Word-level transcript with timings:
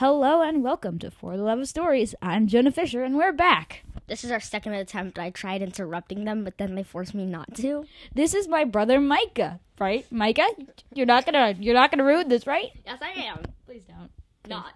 Hello 0.00 0.40
and 0.40 0.64
welcome 0.64 0.98
to 1.00 1.10
For 1.10 1.36
the 1.36 1.42
Love 1.42 1.58
of 1.58 1.68
Stories. 1.68 2.14
I'm 2.22 2.46
Jonah 2.46 2.72
Fisher 2.72 3.04
and 3.04 3.18
we're 3.18 3.34
back. 3.34 3.84
This 4.06 4.24
is 4.24 4.30
our 4.30 4.40
second 4.40 4.72
attempt. 4.72 5.18
I 5.18 5.28
tried 5.28 5.60
interrupting 5.60 6.24
them, 6.24 6.42
but 6.42 6.56
then 6.56 6.74
they 6.74 6.82
forced 6.82 7.14
me 7.14 7.26
not 7.26 7.54
to. 7.56 7.84
This 8.14 8.32
is 8.32 8.48
my 8.48 8.64
brother 8.64 8.98
Micah, 8.98 9.60
right? 9.78 10.10
Micah, 10.10 10.48
you're 10.94 11.04
not 11.04 11.26
gonna 11.26 11.54
you're 11.60 11.74
not 11.74 11.90
gonna 11.90 12.04
ruin 12.04 12.30
this, 12.30 12.46
right? 12.46 12.70
Yes, 12.86 12.98
I 13.02 13.10
am. 13.10 13.42
Please 13.66 13.82
don't. 13.84 14.10
Not. 14.48 14.72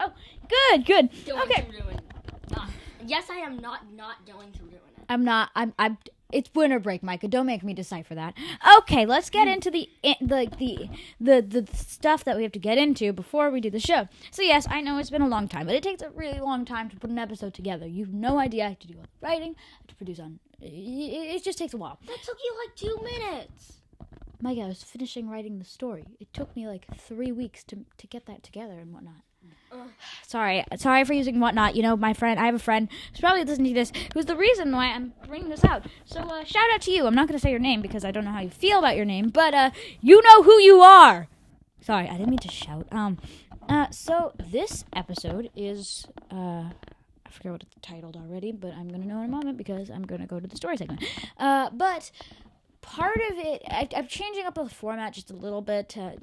Oh, 0.00 0.12
good, 0.48 0.84
good. 0.84 1.10
Going 1.24 1.42
Okay. 1.42 1.62
to 1.62 1.84
ruin. 1.84 2.00
Not. 2.50 2.68
Yes, 3.06 3.30
I 3.30 3.36
am 3.36 3.58
not 3.58 3.88
not 3.94 4.26
going 4.26 4.50
to 4.50 4.62
ruin 4.64 4.80
it. 4.98 5.04
I'm 5.08 5.24
not. 5.24 5.50
I'm. 5.54 5.74
I'm. 5.78 5.96
It's 6.32 6.50
winter 6.54 6.80
break, 6.80 7.02
Micah. 7.02 7.28
Don't 7.28 7.46
make 7.46 7.62
me 7.62 7.72
decipher 7.72 8.14
that. 8.14 8.34
Okay, 8.78 9.06
let's 9.06 9.30
get 9.30 9.46
into 9.46 9.70
the 9.70 9.88
eh, 10.02 10.14
the 10.20 10.50
the 10.58 10.90
the 11.20 11.62
the 11.62 11.76
stuff 11.76 12.24
that 12.24 12.36
we 12.36 12.42
have 12.42 12.52
to 12.52 12.58
get 12.58 12.78
into 12.78 13.12
before 13.12 13.50
we 13.50 13.60
do 13.60 13.70
the 13.70 13.78
show. 13.78 14.08
So 14.32 14.42
yes, 14.42 14.66
I 14.68 14.80
know 14.80 14.98
it's 14.98 15.10
been 15.10 15.22
a 15.22 15.28
long 15.28 15.46
time, 15.46 15.66
but 15.66 15.74
it 15.76 15.84
takes 15.84 16.02
a 16.02 16.10
really 16.10 16.40
long 16.40 16.64
time 16.64 16.88
to 16.90 16.96
put 16.96 17.10
an 17.10 17.18
episode 17.18 17.54
together. 17.54 17.86
You've 17.86 18.12
no 18.12 18.38
idea 18.38 18.68
how 18.68 18.76
to 18.78 18.86
do 18.86 18.94
writing, 19.20 19.54
to 19.86 19.94
produce 19.94 20.18
on. 20.18 20.40
It, 20.60 20.66
it 20.66 21.44
just 21.44 21.58
takes 21.58 21.74
a 21.74 21.76
while. 21.76 21.98
That 22.06 22.22
took 22.24 22.38
you 22.42 22.54
like 22.64 22.76
two 22.76 22.98
minutes. 23.02 23.74
Micah, 24.40 24.62
I 24.62 24.66
was 24.66 24.82
finishing 24.82 25.30
writing 25.30 25.58
the 25.58 25.64
story. 25.64 26.04
It 26.20 26.32
took 26.32 26.54
me 26.56 26.66
like 26.66 26.86
three 26.98 27.32
weeks 27.32 27.62
to 27.64 27.84
to 27.98 28.06
get 28.06 28.26
that 28.26 28.42
together 28.42 28.78
and 28.80 28.92
whatnot. 28.92 29.22
Sorry, 30.26 30.64
sorry 30.76 31.04
for 31.04 31.12
using 31.12 31.38
whatnot. 31.38 31.76
You 31.76 31.82
know, 31.82 31.96
my 31.96 32.12
friend, 32.12 32.40
I 32.40 32.46
have 32.46 32.54
a 32.54 32.58
friend 32.58 32.88
who's 33.12 33.20
probably 33.20 33.44
listening 33.44 33.74
to 33.74 33.80
this, 33.80 33.92
who's 34.12 34.26
the 34.26 34.36
reason 34.36 34.72
why 34.72 34.86
I'm 34.86 35.12
bringing 35.28 35.48
this 35.48 35.64
out. 35.64 35.86
So, 36.04 36.20
uh, 36.20 36.44
shout 36.44 36.68
out 36.72 36.80
to 36.82 36.90
you. 36.90 37.06
I'm 37.06 37.14
not 37.14 37.28
going 37.28 37.38
to 37.38 37.42
say 37.42 37.50
your 37.50 37.60
name 37.60 37.80
because 37.80 38.04
I 38.04 38.10
don't 38.10 38.24
know 38.24 38.32
how 38.32 38.40
you 38.40 38.50
feel 38.50 38.80
about 38.80 38.96
your 38.96 39.04
name, 39.04 39.28
but 39.28 39.54
uh, 39.54 39.70
you 40.00 40.20
know 40.22 40.42
who 40.42 40.58
you 40.60 40.80
are. 40.80 41.28
Sorry, 41.80 42.08
I 42.08 42.12
didn't 42.16 42.30
mean 42.30 42.40
to 42.40 42.50
shout. 42.50 42.88
Um, 42.90 43.18
uh, 43.68 43.88
so 43.90 44.32
this 44.50 44.84
episode 44.92 45.50
is 45.54 46.06
uh. 46.30 46.70
I 47.26 47.30
forget 47.30 47.52
what 47.52 47.62
it's 47.62 47.74
titled 47.82 48.16
already, 48.16 48.52
but 48.52 48.72
I'm 48.72 48.88
gonna 48.88 49.04
know 49.04 49.18
in 49.18 49.24
a 49.26 49.28
moment 49.28 49.58
because 49.58 49.90
I'm 49.90 50.04
gonna 50.04 50.26
go 50.26 50.40
to 50.40 50.46
the 50.46 50.56
story 50.56 50.76
segment. 50.76 51.04
Uh, 51.38 51.70
but 51.70 52.10
part 52.86 53.16
of 53.30 53.38
it 53.38 53.62
I, 53.68 53.88
i'm 53.96 54.06
changing 54.06 54.46
up 54.46 54.54
the 54.54 54.68
format 54.68 55.12
just 55.12 55.30
a 55.30 55.34
little 55.34 55.60
bit 55.60 55.88
to, 55.90 56.16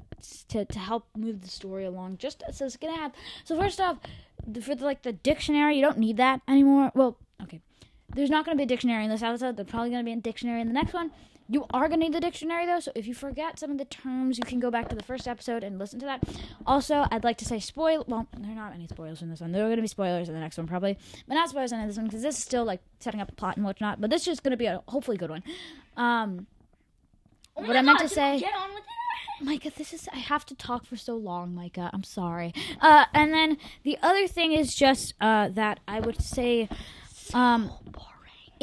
to 0.48 0.64
to 0.64 0.78
help 0.78 1.06
move 1.16 1.42
the 1.42 1.48
story 1.48 1.84
along. 1.84 2.18
Just 2.18 2.42
so 2.52 2.64
it's 2.64 2.76
gonna 2.76 2.96
have 2.96 3.12
so 3.44 3.58
first 3.58 3.80
off 3.80 3.98
for 4.62 4.74
the, 4.74 4.84
like 4.84 5.02
the 5.02 5.12
dictionary 5.12 5.76
you 5.76 5.82
don't 5.82 5.98
need 5.98 6.16
that 6.16 6.40
anymore. 6.48 6.90
Well 6.94 7.18
okay. 7.42 7.60
There's 8.14 8.30
not 8.30 8.44
gonna 8.44 8.56
be 8.56 8.62
a 8.62 8.66
dictionary 8.66 9.04
in 9.04 9.10
this 9.10 9.22
episode. 9.22 9.56
There's 9.56 9.68
probably 9.68 9.90
gonna 9.90 10.04
be 10.04 10.12
a 10.12 10.16
dictionary 10.16 10.60
in 10.60 10.68
the 10.68 10.74
next 10.74 10.92
one. 10.92 11.10
You 11.48 11.66
are 11.74 11.88
gonna 11.88 11.98
need 11.98 12.14
the 12.14 12.20
dictionary 12.20 12.64
though 12.64 12.80
so 12.80 12.90
if 12.94 13.06
you 13.06 13.12
forget 13.14 13.58
some 13.58 13.70
of 13.70 13.76
the 13.76 13.84
terms 13.84 14.38
you 14.38 14.44
can 14.44 14.60
go 14.60 14.70
back 14.70 14.88
to 14.88 14.96
the 14.96 15.02
first 15.02 15.28
episode 15.28 15.62
and 15.62 15.78
listen 15.78 16.00
to 16.00 16.06
that. 16.06 16.22
Also 16.66 17.06
i'd 17.10 17.24
like 17.24 17.36
to 17.38 17.44
say 17.44 17.58
spoil 17.58 18.04
well 18.08 18.26
there 18.38 18.52
are 18.52 18.54
not 18.54 18.72
any 18.72 18.86
spoilers 18.86 19.20
in 19.20 19.28
this 19.28 19.40
one. 19.40 19.52
There 19.52 19.66
are 19.66 19.68
gonna 19.68 19.82
be 19.82 19.88
spoilers 19.88 20.28
in 20.28 20.34
the 20.34 20.40
next 20.40 20.56
one 20.56 20.66
probably. 20.66 20.96
But 21.28 21.34
not 21.34 21.50
spoilers 21.50 21.72
in 21.72 21.86
this 21.86 21.96
one 21.96 22.06
because 22.06 22.22
this 22.22 22.38
is 22.38 22.42
still 22.42 22.64
like 22.64 22.80
setting 23.00 23.20
up 23.20 23.30
a 23.30 23.34
plot 23.34 23.56
and 23.56 23.66
whatnot 23.66 24.00
but 24.00 24.08
this 24.08 24.26
is 24.26 24.40
gonna 24.40 24.56
be 24.56 24.66
a 24.66 24.82
hopefully 24.88 25.18
good 25.18 25.30
one. 25.30 25.42
Um 25.96 26.46
Oh 27.56 27.62
What 27.66 27.76
I 27.76 27.82
meant 27.82 27.98
God, 27.98 28.08
to 28.08 28.14
say- 28.14 28.40
Get 28.40 28.54
on 28.54 28.70
with 28.74 28.78
it. 28.84 28.84
Micah, 29.44 29.72
this 29.76 29.92
is 29.92 30.08
I 30.12 30.18
have 30.18 30.46
to 30.46 30.54
talk 30.54 30.86
for 30.86 30.96
so 30.96 31.16
long, 31.16 31.54
Micah. 31.54 31.90
I'm 31.92 32.04
sorry. 32.04 32.52
Uh, 32.80 33.04
and 33.12 33.32
then 33.32 33.58
the 33.82 33.98
other 34.02 34.26
thing 34.28 34.52
is 34.52 34.74
just 34.74 35.14
uh, 35.20 35.48
that 35.50 35.80
I 35.88 36.00
would 36.00 36.22
say, 36.22 36.68
um, 37.34 37.70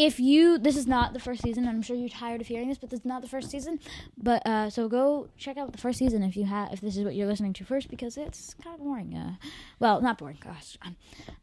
if 0.02 0.19
you 0.19 0.57
this 0.57 0.75
is 0.75 0.88
not 0.88 1.13
the 1.13 1.19
first 1.19 1.44
season, 1.44 1.67
I'm 1.67 1.83
sure 1.83 1.95
you're 1.95 2.09
tired 2.09 2.41
of 2.41 2.47
hearing 2.47 2.69
this, 2.69 2.80
but 2.80 2.89
this 2.89 3.02
is 3.02 3.05
not 3.05 3.21
the 3.21 3.27
first 3.27 3.52
season. 3.52 3.80
But 4.17 4.43
uh, 4.47 4.69
so 4.71 4.89
go 4.89 5.30
check 5.38 5.58
out 5.58 5.71
the 5.71 5.77
first 5.77 5.99
season 5.99 6.23
if 6.23 6.35
you 6.35 6.45
have 6.45 6.73
if 6.73 6.81
this 6.81 6.97
is 6.97 7.03
what 7.03 7.13
you're 7.13 7.27
listening 7.27 7.53
to 7.53 7.63
first 7.63 7.88
because 7.88 8.17
it's 8.17 8.55
kind 8.63 8.73
of 8.73 8.83
boring. 8.83 9.16
Uh, 9.16 9.35
well, 9.80 10.02
not 10.02 10.17
boring. 10.17 10.39
Gosh, 10.43 10.75
I'm 10.81 10.95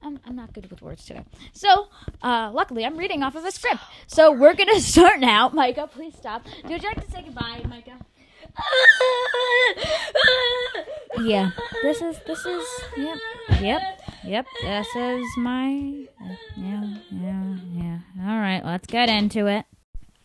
I'm, 0.02 0.18
I'm 0.26 0.34
not 0.34 0.52
good 0.52 0.68
with 0.70 0.82
words 0.82 1.06
today. 1.06 1.24
So 1.52 1.86
uh, 2.20 2.50
luckily, 2.52 2.84
I'm 2.84 2.96
reading 2.96 3.22
off 3.22 3.36
of 3.36 3.44
a 3.44 3.52
script. 3.52 3.80
So 4.08 4.32
we're 4.32 4.54
gonna 4.54 4.80
start 4.94 5.20
now. 5.20 5.50
Micah, 5.50 5.86
please 5.86 6.16
stop. 6.16 6.44
Would 6.64 6.82
you 6.82 6.88
like 6.88 7.04
to 7.04 7.10
say 7.12 7.22
goodbye, 7.22 7.62
Micah? 7.68 7.98
Yeah, 11.20 11.50
this 11.82 12.00
is 12.00 12.18
this 12.26 12.46
is 12.46 12.64
yep 12.96 13.18
yep 13.60 13.82
yep. 14.24 14.46
This 14.62 14.86
is 14.94 15.26
my 15.36 16.06
yeah 16.56 16.94
yeah. 17.10 17.37
All 18.28 18.38
right, 18.38 18.62
let's 18.62 18.86
get 18.86 19.08
into 19.08 19.46
it. 19.46 19.64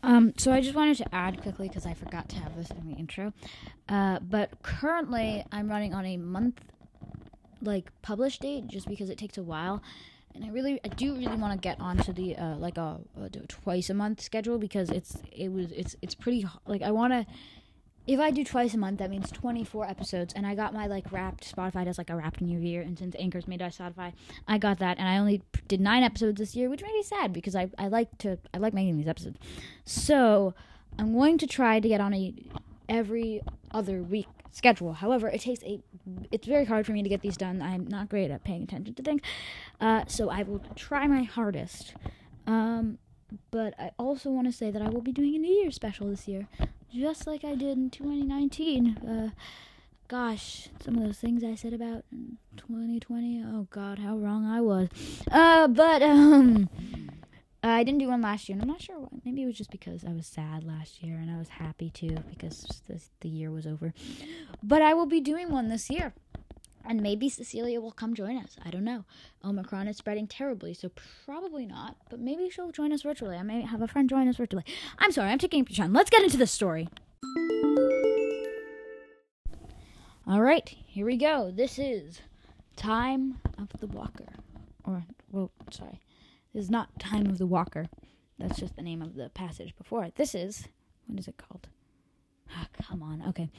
Um, 0.02 0.34
so 0.36 0.52
I 0.52 0.59
just 0.59 0.75
wanted 0.75 0.97
to 0.97 1.16
add 1.16 1.41
quickly 1.41 1.69
because 1.69 1.86
I 1.86 1.94
forgot 1.94 2.28
to 2.30 2.36
have 2.36 2.53
this 2.58 2.69
in 2.69 2.86
the 2.86 2.97
intro. 2.97 3.31
Uh, 3.88 4.19
but 4.19 4.62
currently 4.62 5.46
I'm 5.53 5.69
running 5.69 5.94
on 5.94 6.06
a 6.06 6.18
month 6.18 6.59
like 7.62 7.90
publish 8.02 8.40
date 8.40 8.68
just 8.68 8.90
because 8.90 9.09
it 9.09 9.18
takes 9.18 9.38
a 9.38 9.44
while. 9.44 9.81
And 10.36 10.44
I 10.44 10.50
really, 10.50 10.81
I 10.84 10.90
do 10.90 11.16
really 11.16 11.38
want 11.38 11.53
to 11.53 11.59
get 11.59 11.80
onto 11.80 12.12
the 12.12 12.36
uh, 12.36 12.58
like 12.58 12.78
a, 12.78 13.00
a 13.22 13.30
twice 13.47 13.90
a 13.90 13.94
month 13.94 14.20
schedule 14.20 14.58
because 14.58 14.90
it's 14.90 15.20
it 15.31 15.53
was 15.53 15.72
it's 15.72 15.96
it's 16.02 16.14
pretty 16.14 16.46
like 16.68 16.81
I 16.81 16.91
want 16.91 17.14
to 17.14 17.25
if 18.06 18.19
I 18.19 18.31
do 18.31 18.44
twice 18.44 18.74
a 18.74 18.78
month, 18.78 19.00
that 19.00 19.09
means 19.09 19.31
24 19.31 19.88
episodes. 19.88 20.34
And 20.34 20.46
I 20.46 20.56
got 20.56 20.74
my 20.74 20.88
like 20.88 21.12
wrapped, 21.12 21.56
Spotify 21.56 21.86
does 21.86 21.97
like 21.97 22.09
a 22.09 22.16
wrapped 22.16 22.41
new 22.41 22.59
year. 22.59 22.81
And 22.81 22.97
since 22.97 23.16
Anchor's 23.18 23.47
made 23.47 23.59
by 23.59 23.68
Spotify, 23.68 24.14
I 24.47 24.58
got 24.58 24.80
that. 24.80 24.97
And 24.97 25.08
I 25.08 25.18
only 25.18 25.41
did 25.68 25.80
nine 25.80 26.03
episodes 26.03 26.40
this 26.40 26.56
year, 26.56 26.69
which 26.69 26.81
made 26.81 26.94
me 26.94 27.03
sad 27.03 27.31
because 27.31 27.56
I, 27.56 27.69
I 27.78 27.88
like 27.88 28.18
to, 28.19 28.38
I 28.53 28.58
like 28.58 28.74
making 28.74 28.97
these 28.97 29.08
episodes. 29.08 29.38
So 29.86 30.53
I'm 31.00 31.14
going 31.14 31.38
to 31.38 31.47
try 31.47 31.80
to 31.80 31.88
get 31.88 32.02
on 32.02 32.14
a 32.14 32.34
every 32.90 33.41
other 33.72 34.03
week 34.03 34.28
schedule. 34.52 34.94
However, 34.94 35.30
it 35.30 35.40
takes 35.40 35.64
a, 35.64 35.81
it's 36.30 36.46
very 36.46 36.66
hard 36.66 36.85
for 36.85 36.91
me 36.91 37.03
to 37.03 37.09
get 37.09 37.22
these 37.22 37.38
done. 37.38 37.62
I'm 37.62 37.88
not 37.88 38.09
great 38.09 38.31
at 38.31 38.44
paying 38.44 38.64
attention 38.64 38.96
to 38.96 39.02
things. 39.02 39.22
Uh, 39.80 40.03
so 40.08 40.30
I 40.30 40.44
will 40.44 40.62
try 40.75 41.08
my 41.08 41.24
hardest. 41.24 41.96
Um, 42.46 42.97
but 43.50 43.74
I 43.80 43.91
also 43.97 44.30
want 44.30 44.47
to 44.47 44.52
say 44.52 44.70
that 44.70 44.81
I 44.81 44.90
will 44.90 45.02
be 45.02 45.14
doing 45.14 45.35
a 45.35 45.40
New 45.40 45.52
Year's 45.52 45.75
special 45.75 46.09
this 46.09 46.28
year 46.28 46.47
just 46.94 47.28
like 47.28 47.44
I 47.44 47.56
did 47.56 47.78
in 47.78 47.90
2019. 47.90 48.98
Uh, 48.98 49.30
gosh, 50.08 50.70
some 50.84 50.96
of 50.96 51.04
those 51.04 51.18
things 51.18 51.44
I 51.44 51.56
said 51.56 51.74
about 51.74 52.06
2020. 52.58 53.44
Oh 53.46 53.68
God, 53.72 54.00
how 54.00 54.18
wrong 54.18 54.46
I 54.46 54.62
was. 54.62 54.90
Uh, 55.32 55.68
but 55.68 56.02
um, 56.02 56.70
I 57.64 57.84
didn't 57.84 58.00
do 58.00 58.09
one 58.09 58.22
last 58.22 58.48
year, 58.48 58.56
and 58.56 58.62
I'm 58.62 58.68
not 58.68 58.82
sure 58.82 59.00
why. 59.00 59.08
Maybe 59.26 59.44
it 59.44 59.46
was 59.46 59.58
just 59.58 59.72
because 59.72 60.03
I 60.06 60.12
was 60.12 60.28
sad 60.28 60.64
last 60.64 61.02
year, 61.02 61.16
and 61.16 61.32
I 61.32 61.38
was 61.38 61.50
happy 61.50 61.90
too 61.90 62.18
because 62.30 62.66
the 62.88 63.02
the 63.22 63.30
year 63.30 63.52
was 63.52 63.66
over. 63.66 63.94
But 64.62 64.82
I 64.82 64.94
will 64.94 65.06
be 65.06 65.22
doing 65.22 65.52
one 65.52 65.70
this 65.70 65.90
year. 65.90 66.14
And 66.86 67.02
maybe 67.02 67.30
Cecilia 67.30 67.80
will 67.80 67.92
come 67.92 68.14
join 68.14 68.38
us. 68.38 68.58
I 68.66 68.70
don't 68.70 68.84
know. 68.84 69.06
Omicron 69.44 69.88
is 69.88 69.98
spreading 69.98 70.28
terribly, 70.28 70.74
so 70.74 70.92
probably 71.26 71.66
not. 71.66 71.96
But 72.10 72.20
maybe 72.20 72.50
she'll 72.50 72.72
join 72.72 72.92
us 72.92 73.04
virtually. 73.04 73.38
I 73.38 73.44
may 73.44 73.62
have 73.62 73.82
a 73.82 73.88
friend 73.88 74.10
join 74.10 74.28
us 74.28 74.36
virtually. 74.36 74.66
I'm 75.00 75.12
sorry, 75.12 75.30
I'm 75.32 75.40
taking 75.40 75.62
a 75.62 75.64
picture. 75.64 75.88
Let's 75.88 76.10
get 76.10 76.24
into 76.24 76.38
the 76.38 76.48
story. 76.48 76.90
All 80.28 80.42
right, 80.42 80.68
here 80.68 81.06
we 81.06 81.18
go. 81.18 81.52
This 81.52 81.80
is 81.80 82.22
Time 82.76 83.40
of 83.58 83.70
the 83.80 83.88
Walker. 83.88 84.26
Or, 84.86 85.06
well, 85.32 85.52
sorry. 85.70 86.02
This 86.54 86.66
is 86.66 86.70
not 86.70 87.00
Time 87.00 87.28
of 87.28 87.38
the 87.38 87.48
Walker. 87.48 87.88
That's 88.40 88.60
just 88.60 88.76
the 88.76 88.82
name 88.82 89.02
of 89.02 89.16
the 89.16 89.30
passage 89.30 89.76
before 89.78 90.04
it. 90.04 90.16
This 90.16 90.36
is, 90.36 90.68
what 91.08 91.20
is 91.20 91.28
it 91.28 91.38
called? 91.38 91.68
Ah, 92.52 92.68
come 92.82 93.02
on. 93.04 93.24
Okay. 93.30 93.50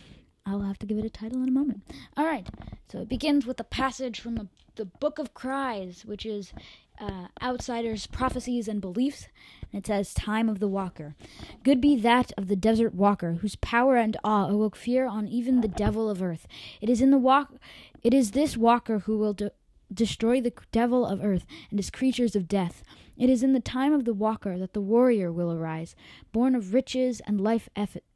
I'll 0.47 0.63
have 0.63 0.79
to 0.81 0.87
give 0.87 0.99
it 0.99 1.05
a 1.05 1.11
title 1.11 1.43
in 1.43 1.49
a 1.49 1.53
moment. 1.53 1.83
All 2.17 2.27
right. 2.27 2.47
So 2.91 2.99
it 3.01 3.09
begins 3.09 3.47
with 3.47 3.59
a 3.61 3.65
passage 3.65 4.21
from 4.21 4.35
the, 4.37 4.49
the 4.77 4.85
Book 4.85 5.19
of 5.19 5.35
Cries, 5.35 6.05
which 6.05 6.27
is 6.27 6.53
uh, 7.01 7.29
Outsiders' 7.43 8.07
Prophecies 8.07 8.69
and 8.69 8.81
Beliefs. 8.81 9.29
And 9.73 9.81
it 9.81 9.87
says, 9.87 10.13
Time 10.13 10.49
of 10.49 10.61
the 10.61 10.69
Walker. 10.69 11.17
Good 11.63 11.81
be 11.81 11.97
that 11.97 12.33
of 12.37 12.49
the 12.49 12.57
desert 12.57 12.95
walker, 12.95 13.39
whose 13.41 13.57
power 13.57 13.97
and 13.97 14.17
awe 14.23 14.49
awoke 14.49 14.77
fear 14.77 15.07
on 15.07 15.27
even 15.29 15.61
the 15.61 15.69
devil 15.69 16.11
of 16.11 16.23
earth. 16.23 16.47
It 16.81 16.91
is 16.91 17.01
in 17.01 17.11
the 17.11 17.19
walk. 17.19 17.55
It 18.03 18.13
is 18.13 18.31
this 18.33 18.57
walker 18.57 19.01
who 19.01 19.17
will 19.19 19.33
de- 19.33 19.51
destroy 19.93 20.41
the 20.41 20.53
devil 20.73 21.07
of 21.07 21.25
earth 21.25 21.47
and 21.71 21.79
his 21.79 21.91
creatures 21.91 22.37
of 22.37 22.49
death. 22.49 22.83
It 23.17 23.31
is 23.31 23.43
in 23.43 23.53
the 23.53 23.61
time 23.61 23.93
of 23.93 24.05
the 24.05 24.15
walker 24.15 24.59
that 24.59 24.73
the 24.73 24.81
warrior 24.81 25.33
will 25.33 25.53
arise, 25.53 25.95
born 26.33 26.55
of 26.55 26.75
riches 26.75 27.21
and 27.27 27.41
life 27.41 27.69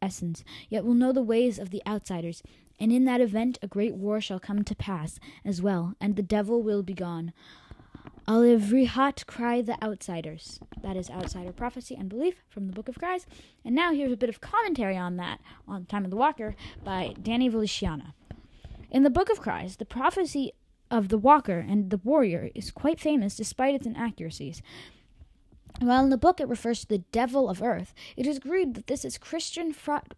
essence, 0.02 0.44
yet 0.68 0.84
will 0.84 0.94
know 0.94 1.12
the 1.12 1.22
ways 1.22 1.58
of 1.58 1.70
the 1.70 1.82
outsiders. 1.86 2.42
And 2.80 2.92
in 2.92 3.04
that 3.04 3.20
event 3.20 3.58
a 3.62 3.68
great 3.68 3.94
war 3.94 4.20
shall 4.20 4.40
come 4.40 4.64
to 4.64 4.74
pass 4.74 5.18
as 5.44 5.62
well, 5.62 5.94
and 6.00 6.16
the 6.16 6.22
devil 6.22 6.62
will 6.62 6.82
be 6.82 6.94
gone. 6.94 7.32
Alivrihat 8.28 9.26
cry 9.26 9.62
the 9.62 9.82
outsiders. 9.82 10.60
That 10.82 10.96
is 10.96 11.08
outsider 11.08 11.52
prophecy 11.52 11.94
and 11.94 12.10
belief 12.10 12.42
from 12.48 12.66
the 12.66 12.74
Book 12.74 12.88
of 12.88 12.98
Cries. 12.98 13.26
And 13.64 13.74
now 13.74 13.92
here's 13.92 14.12
a 14.12 14.18
bit 14.18 14.28
of 14.28 14.42
commentary 14.42 14.96
on 14.96 15.16
that, 15.16 15.40
on 15.66 15.86
Time 15.86 16.04
of 16.04 16.10
the 16.10 16.16
Walker, 16.16 16.54
by 16.84 17.14
Danny 17.22 17.48
Feliciana. 17.48 18.14
In 18.90 19.02
the 19.02 19.10
Book 19.10 19.30
of 19.30 19.40
Cries, 19.40 19.76
the 19.76 19.86
prophecy 19.86 20.52
of 20.90 21.08
the 21.08 21.19
Walker 21.19 21.58
and 21.58 21.90
the 21.90 21.99
Warrior 21.99 22.50
is 22.55 22.70
quite 22.70 23.00
famous 23.00 23.37
despite 23.37 23.75
its 23.75 23.87
inaccuracies. 23.87 24.62
While 25.81 26.05
in 26.05 26.11
the 26.11 26.17
book 26.17 26.40
it 26.40 26.49
refers 26.49 26.81
to 26.81 26.88
the 26.88 27.05
devil 27.12 27.49
of 27.49 27.62
earth, 27.62 27.94
it 28.17 28.26
is 28.26 28.38
agreed 28.38 28.75
that 28.75 28.88
this 28.88 29.05
is 29.05 29.17
Christian 29.17 29.73
Fraud- 29.73 30.14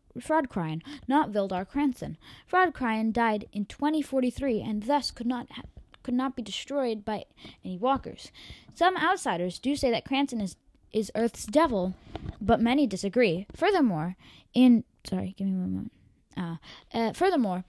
not 1.07 1.31
Vildar 1.31 1.69
Cranston. 1.69 2.17
Fraudcrine 2.51 3.13
died 3.13 3.47
in 3.53 3.67
2043 3.67 4.63
and 4.63 4.85
thus 4.85 5.11
could 5.11 5.27
not 5.27 5.51
ha- 5.53 5.63
could 6.03 6.15
not 6.15 6.35
be 6.35 6.43
destroyed 6.43 7.05
by 7.05 7.25
any 7.63 7.77
walkers. 7.77 8.33
Some 8.75 8.97
outsiders 8.97 9.59
do 9.59 9.77
say 9.77 9.91
that 9.91 10.07
Cranston 10.07 10.41
is, 10.41 10.57
is 10.93 11.13
Earth's 11.15 11.45
devil, 11.45 11.95
but 12.41 12.59
many 12.59 12.87
disagree. 12.87 13.47
Furthermore, 13.55 14.17
in 14.55 14.85
sorry, 15.05 15.35
give 15.37 15.47
me 15.47 15.55
one 15.55 15.75
moment. 15.75 15.93
Uh, 16.37 16.57
uh, 16.95 17.13
furthermore, 17.13 17.65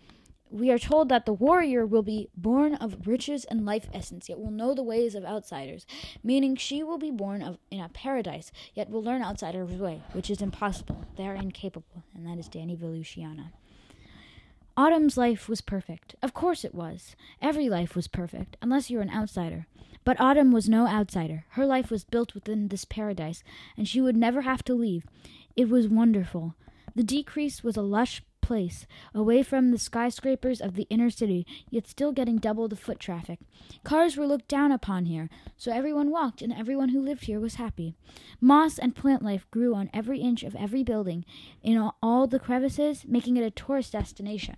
we 0.51 0.69
are 0.69 0.77
told 0.77 1.09
that 1.09 1.25
the 1.25 1.33
warrior 1.33 1.86
will 1.86 2.03
be 2.03 2.30
born 2.36 2.75
of 2.75 3.07
riches 3.07 3.45
and 3.45 3.65
life 3.65 3.88
essence, 3.94 4.27
yet 4.27 4.39
will 4.39 4.51
know 4.51 4.74
the 4.74 4.83
ways 4.83 5.15
of 5.15 5.24
outsiders, 5.24 5.86
meaning 6.24 6.56
she 6.56 6.83
will 6.83 6.98
be 6.98 7.09
born 7.12 7.42
of 7.42 7.57
in 7.71 7.80
a 7.80 7.89
paradise, 7.89 8.51
yet 8.74 8.89
will 8.89 9.01
learn 9.01 9.24
outsiders' 9.24 9.80
way, 9.80 10.03
which 10.12 10.30
is 10.30 10.42
impossible. 10.42 11.06
They 11.15 11.25
are 11.25 11.36
incapable, 11.36 12.03
and 12.13 12.27
that 12.27 12.38
is 12.38 12.50
Danny 12.50 12.75
Veluciana. 12.75 13.51
Autumn's 14.75 15.18
life 15.18 15.48
was 15.48 15.62
perfect. 15.62 16.15
Of 16.21 16.33
course 16.33 16.65
it 16.65 16.75
was. 16.75 17.15
Every 17.42 17.69
life 17.69 17.95
was 17.95 18.07
perfect, 18.07 18.57
unless 18.62 18.89
you're 18.89 19.01
an 19.01 19.09
outsider. 19.09 19.68
But 20.03 20.19
Autumn 20.19 20.51
was 20.51 20.68
no 20.68 20.88
outsider. 20.88 21.45
Her 21.50 21.65
life 21.65 21.92
was 21.92 22.03
built 22.03 22.33
within 22.33 22.68
this 22.68 22.86
paradise, 22.86 23.44
and 23.77 23.88
she 23.88 24.01
would 24.01 24.15
never 24.15 24.42
have 24.42 24.63
to 24.63 24.74
leave. 24.74 25.06
It 25.56 25.69
was 25.69 25.88
wonderful. 25.88 26.56
The 26.95 27.03
decrease 27.03 27.63
was 27.63 27.77
a 27.77 27.81
lush 27.81 28.24
place, 28.41 28.85
away 29.13 29.43
from 29.43 29.71
the 29.71 29.77
skyscrapers 29.77 30.59
of 30.59 30.75
the 30.75 30.88
inner 30.89 31.09
city, 31.09 31.45
yet 31.69 31.88
still 31.88 32.11
getting 32.11 32.38
double 32.38 32.67
the 32.67 32.75
foot 32.75 32.99
traffic. 32.99 33.39
Cars 33.83 34.17
were 34.17 34.27
looked 34.27 34.47
down 34.47 34.71
upon 34.71 35.05
here, 35.05 35.29
so 35.57 35.71
everyone 35.71 36.11
walked, 36.11 36.41
and 36.41 36.51
everyone 36.51 36.89
who 36.89 37.01
lived 37.01 37.25
here 37.25 37.39
was 37.39 37.55
happy. 37.55 37.95
Moss 38.39 38.77
and 38.77 38.95
plant 38.95 39.23
life 39.23 39.49
grew 39.51 39.73
on 39.73 39.89
every 39.93 40.19
inch 40.19 40.43
of 40.43 40.55
every 40.55 40.83
building, 40.83 41.25
in 41.63 41.89
all 42.01 42.27
the 42.27 42.39
crevices, 42.39 43.05
making 43.07 43.38
it 43.38 43.43
a 43.43 43.51
tourist 43.51 43.93
destination. 43.93 44.55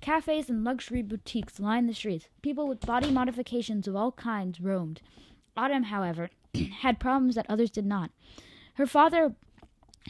Cafes 0.00 0.48
and 0.48 0.64
luxury 0.64 1.02
boutiques 1.02 1.60
lined 1.60 1.88
the 1.88 1.94
streets. 1.94 2.28
People 2.42 2.66
with 2.66 2.80
body 2.86 3.10
modifications 3.10 3.86
of 3.86 3.96
all 3.96 4.12
kinds 4.12 4.60
roamed. 4.60 5.00
Autumn, 5.56 5.84
however, 5.84 6.30
had 6.80 7.00
problems 7.00 7.34
that 7.34 7.46
others 7.48 7.70
did 7.70 7.84
not. 7.86 8.10
Her 8.74 8.86
father 8.86 9.34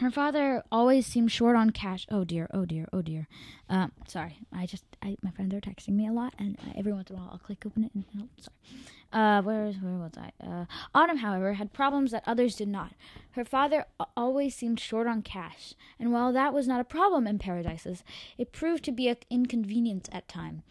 her 0.00 0.11
father 0.11 0.62
always 0.71 1.06
seemed 1.06 1.33
short 1.33 1.56
on 1.56 1.71
cash. 1.71 2.06
Oh 2.11 2.25
dear, 2.25 2.49
oh 2.53 2.65
dear, 2.65 2.87
oh 2.93 3.03
dear. 3.03 3.29
Um, 3.69 3.93
sorry, 4.06 4.39
I 4.53 4.67
just 4.67 4.85
I, 5.03 5.17
my 5.23 5.31
friends 5.31 5.55
are 5.55 5.61
texting 5.61 5.95
me 5.95 6.06
a 6.06 6.12
lot, 6.12 6.35
and 6.39 6.59
every 6.77 6.93
once 6.93 7.11
in 7.11 7.17
a 7.17 7.19
while 7.19 7.31
I'll 7.33 7.39
click 7.39 7.65
open 7.67 7.85
it. 7.85 7.93
And 7.95 8.05
oh, 8.21 8.29
sorry. 8.39 8.56
Uh, 9.12 9.43
where 9.43 9.67
is 9.67 9.77
where 9.81 9.95
was 9.95 10.12
I? 10.17 10.33
Uh, 10.45 10.65
Autumn, 10.95 11.19
however, 11.19 11.55
had 11.55 11.73
problems 11.73 12.11
that 12.11 12.23
others 12.27 12.56
did 12.56 12.69
not. 12.69 12.93
Her 13.33 13.45
father 13.45 13.87
always 14.17 14.55
seemed 14.55 14.81
short 14.81 15.06
on 15.06 15.23
cash, 15.23 15.75
and 15.99 16.12
while 16.12 16.33
that 16.33 16.53
was 16.53 16.69
not 16.69 16.81
a 16.81 16.85
problem 16.85 17.27
in 17.27 17.39
paradises, 17.39 18.05
it 18.37 18.53
proved 18.53 18.85
to 18.85 18.93
be 18.93 19.09
an 19.09 19.17
inconvenience 19.31 20.09
at 20.12 20.29
time. 20.29 20.62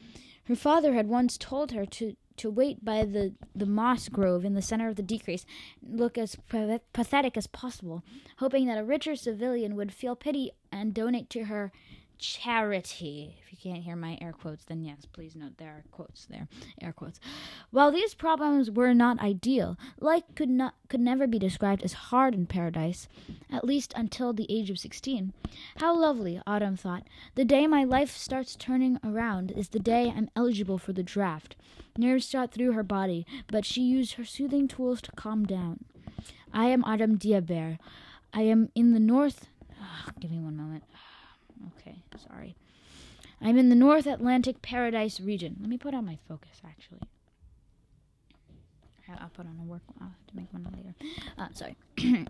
Her 0.46 0.56
father 0.56 0.94
had 0.94 1.08
once 1.08 1.38
told 1.38 1.72
her 1.72 1.86
to 1.86 2.16
to 2.38 2.50
wait 2.50 2.84
by 2.84 3.04
the, 3.04 3.34
the 3.56 3.66
moss 3.66 4.10
grove 4.10 4.46
in 4.46 4.54
the 4.54 4.62
center 4.62 4.88
of 4.88 4.96
the 4.96 5.04
decrease 5.04 5.46
look 5.82 6.18
as 6.18 6.38
pathetic 6.94 7.38
as 7.38 7.48
possible, 7.48 8.04
hoping 8.38 8.66
that 8.68 8.78
a 8.78 8.84
richer 8.84 9.16
civilian 9.16 9.76
would 9.76 9.94
feel 9.94 10.16
pity 10.16 10.52
and 10.72 10.94
donate 10.94 11.30
to 11.30 11.46
her 11.46 11.72
charity. 12.18 13.36
If 13.42 13.52
you 13.52 13.72
can't 13.72 13.84
hear 13.84 13.96
my 13.96 14.18
air 14.22 14.34
quotes, 14.34 14.66
then 14.66 14.84
yes, 14.84 15.06
please 15.12 15.36
note 15.36 15.58
there 15.58 15.70
are 15.72 15.84
quotes 15.92 16.26
there, 16.26 16.48
air 16.82 16.94
quotes. 16.94 17.20
While 17.72 17.92
these 17.92 18.14
problems 18.14 18.72
were 18.72 18.94
not 18.94 19.20
ideal, 19.20 19.78
life 20.00 20.24
could 20.36 20.50
not 20.50 20.76
could 20.90 21.00
never 21.00 21.28
be 21.28 21.40
described 21.40 21.84
as 21.84 21.94
hard 21.94 22.34
in 22.34 22.46
paradise, 22.46 23.08
at 23.52 23.66
least 23.66 23.94
until 23.96 24.34
the 24.34 24.48
age 24.50 24.70
of 24.70 24.80
sixteen. 24.80 25.34
How 25.78 25.96
lovely, 25.98 26.42
Autumn 26.46 26.78
thought. 26.78 27.04
The 27.36 27.46
day 27.46 27.68
my 27.68 27.84
life 27.84 28.16
starts 28.16 28.56
turning 28.56 29.00
around 29.04 29.52
is 29.52 29.70
the 29.70 29.80
day 29.80 30.14
I'm 30.16 30.30
eligible 30.36 30.78
for 30.78 30.94
the 30.94 31.04
draft. 31.04 31.56
Nerves 31.98 32.30
shot 32.30 32.52
through 32.52 32.74
her 32.74 32.84
body, 32.84 33.26
but 33.48 33.66
she 33.66 33.82
used 33.82 34.14
her 34.14 34.26
soothing 34.26 34.68
tools 34.68 35.02
to 35.02 35.12
calm 35.14 35.46
down. 35.46 35.86
I 36.54 36.68
am 36.68 36.84
Autumn 36.84 37.18
Diabert. 37.18 37.80
I 38.34 38.42
am 38.42 38.70
in 38.76 38.94
the 38.94 39.00
north. 39.00 39.48
Oh, 39.82 40.12
give 40.20 40.32
me 40.32 40.40
one 40.40 40.58
moment. 40.58 40.84
Okay, 41.80 42.04
sorry. 42.28 42.56
I'm 43.42 43.58
in 43.58 43.70
the 43.70 43.76
North 43.76 44.06
Atlantic 44.08 44.62
Paradise 44.62 45.20
region. 45.20 45.58
Let 45.60 45.70
me 45.70 45.78
put 45.78 45.94
on 45.94 46.06
my 46.06 46.18
focus, 46.28 46.62
actually. 46.66 47.02
I'll 49.20 49.30
put 49.30 49.46
on 49.46 49.58
a 49.62 49.64
work. 49.64 49.84
I'll 50.02 50.08
have 50.08 50.28
to 50.28 50.36
make 50.36 50.52
one 50.52 50.68
later. 50.76 50.94
Uh, 51.38 51.48
sorry. 51.54 51.78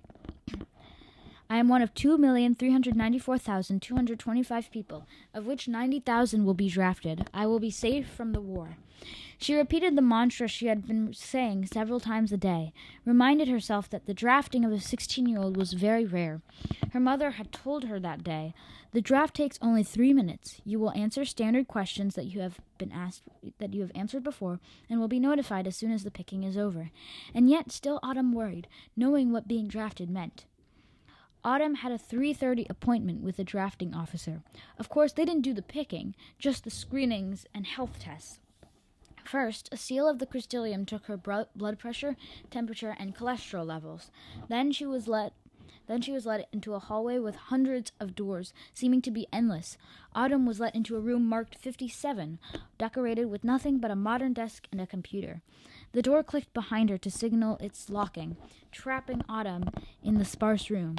I 1.50 1.58
am 1.58 1.70
one 1.70 1.82
of 1.82 1.94
2,394,225 1.94 4.72
people, 4.72 5.08
of 5.34 5.48
which 5.48 5.70
90,000 5.70 6.46
will 6.46 6.54
be 6.54 6.70
drafted. 6.70 7.30
I 7.34 7.48
will 7.48 7.60
be 7.60 7.72
safe 7.72 8.10
from 8.10 8.34
the 8.34 8.42
war. 8.42 8.78
She 9.40 9.54
repeated 9.54 9.96
the 9.96 10.02
mantra 10.02 10.48
she 10.48 10.66
had 10.66 10.88
been 10.88 11.14
saying 11.14 11.68
several 11.68 12.00
times 12.00 12.32
a 12.32 12.38
day, 12.38 12.74
reminded 13.06 13.48
herself 13.48 13.88
that 13.92 14.08
the 14.08 14.14
drafting 14.14 14.66
of 14.66 14.72
a 14.72 14.80
16 14.80 15.28
year 15.28 15.40
old 15.40 15.56
was 15.56 15.74
very 15.74 16.06
rare. 16.06 16.42
Her 16.92 17.00
mother 17.00 17.32
had 17.32 17.52
told 17.52 17.86
her 17.86 18.00
that 18.00 18.24
day 18.24 18.56
the 18.94 19.02
draft 19.02 19.36
takes 19.36 19.60
only 19.62 19.84
three 19.84 20.12
minutes. 20.12 20.60
You 20.66 20.80
will 20.80 20.92
answer 20.92 21.24
standard 21.24 21.68
questions 21.68 22.16
that 22.16 22.26
you 22.26 22.40
have 22.40 22.60
been 22.80 22.92
asked 22.92 23.22
that 23.60 23.76
you 23.76 23.82
have 23.82 23.92
answered 23.94 24.24
before, 24.24 24.60
and 24.90 25.00
will 25.00 25.08
be 25.08 25.20
notified 25.20 25.68
as 25.68 25.76
soon 25.76 25.92
as 25.92 26.04
the 26.04 26.10
picking 26.10 26.44
is 26.44 26.58
over. 26.58 26.90
And 27.34 27.48
yet 27.48 27.72
still 27.72 28.00
Autumn 28.02 28.34
worried, 28.34 28.68
knowing 28.96 29.32
what 29.32 29.48
being 29.48 29.68
drafted 29.68 30.10
meant. 30.10 30.46
Autumn 31.44 31.76
had 31.76 31.92
a 31.92 32.00
3:30 32.00 32.66
appointment 32.72 33.22
with 33.22 33.38
a 33.38 33.44
drafting 33.44 33.94
officer. 33.94 34.42
Of 34.80 34.90
course, 34.90 35.14
they 35.14 35.26
didn't 35.26 35.44
do 35.44 35.54
the 35.54 35.62
picking, 35.62 36.16
just 36.40 36.64
the 36.64 36.72
screenings 36.72 37.46
and 37.54 37.68
health 37.68 38.00
tests. 38.00 38.40
First, 39.28 39.68
a 39.74 39.78
seal 39.78 40.08
of 40.08 40.20
the 40.20 40.26
crystalium 40.26 40.86
took 40.86 41.08
her 41.08 41.18
blood 41.18 41.80
pressure, 41.80 42.16
temperature, 42.50 42.96
and 42.98 43.14
cholesterol 43.14 43.66
levels. 43.66 44.10
Then 44.48 44.72
she 44.72 44.86
was 44.86 45.08
let 45.08 45.34
then 45.88 46.02
she 46.02 46.12
was 46.12 46.26
led 46.26 46.46
into 46.52 46.74
a 46.74 46.80
hallway 46.80 47.18
with 47.18 47.36
hundreds 47.36 47.94
of 48.00 48.16
doors, 48.16 48.54
seeming 48.74 49.02
to 49.02 49.12
be 49.12 49.28
endless. 49.32 49.78
Autumn 50.14 50.46
was 50.46 50.60
let 50.60 50.76
into 50.76 50.98
a 50.98 51.02
room 51.02 51.26
marked 51.26 51.56
57, 51.56 52.40
decorated 52.78 53.26
with 53.26 53.46
nothing 53.46 53.80
but 53.80 53.92
a 53.92 53.96
modern 53.96 54.34
desk 54.34 54.68
and 54.70 54.82
a 54.82 54.88
computer. 54.88 55.42
The 55.94 56.02
door 56.02 56.24
clicked 56.24 56.54
behind 56.54 56.90
her 56.90 56.98
to 56.98 57.12
signal 57.12 57.58
its 57.62 57.90
locking, 57.90 58.36
trapping 58.72 59.24
Autumn 59.30 59.70
in 60.04 60.18
the 60.18 60.26
sparse 60.26 60.70
room. 60.70 60.98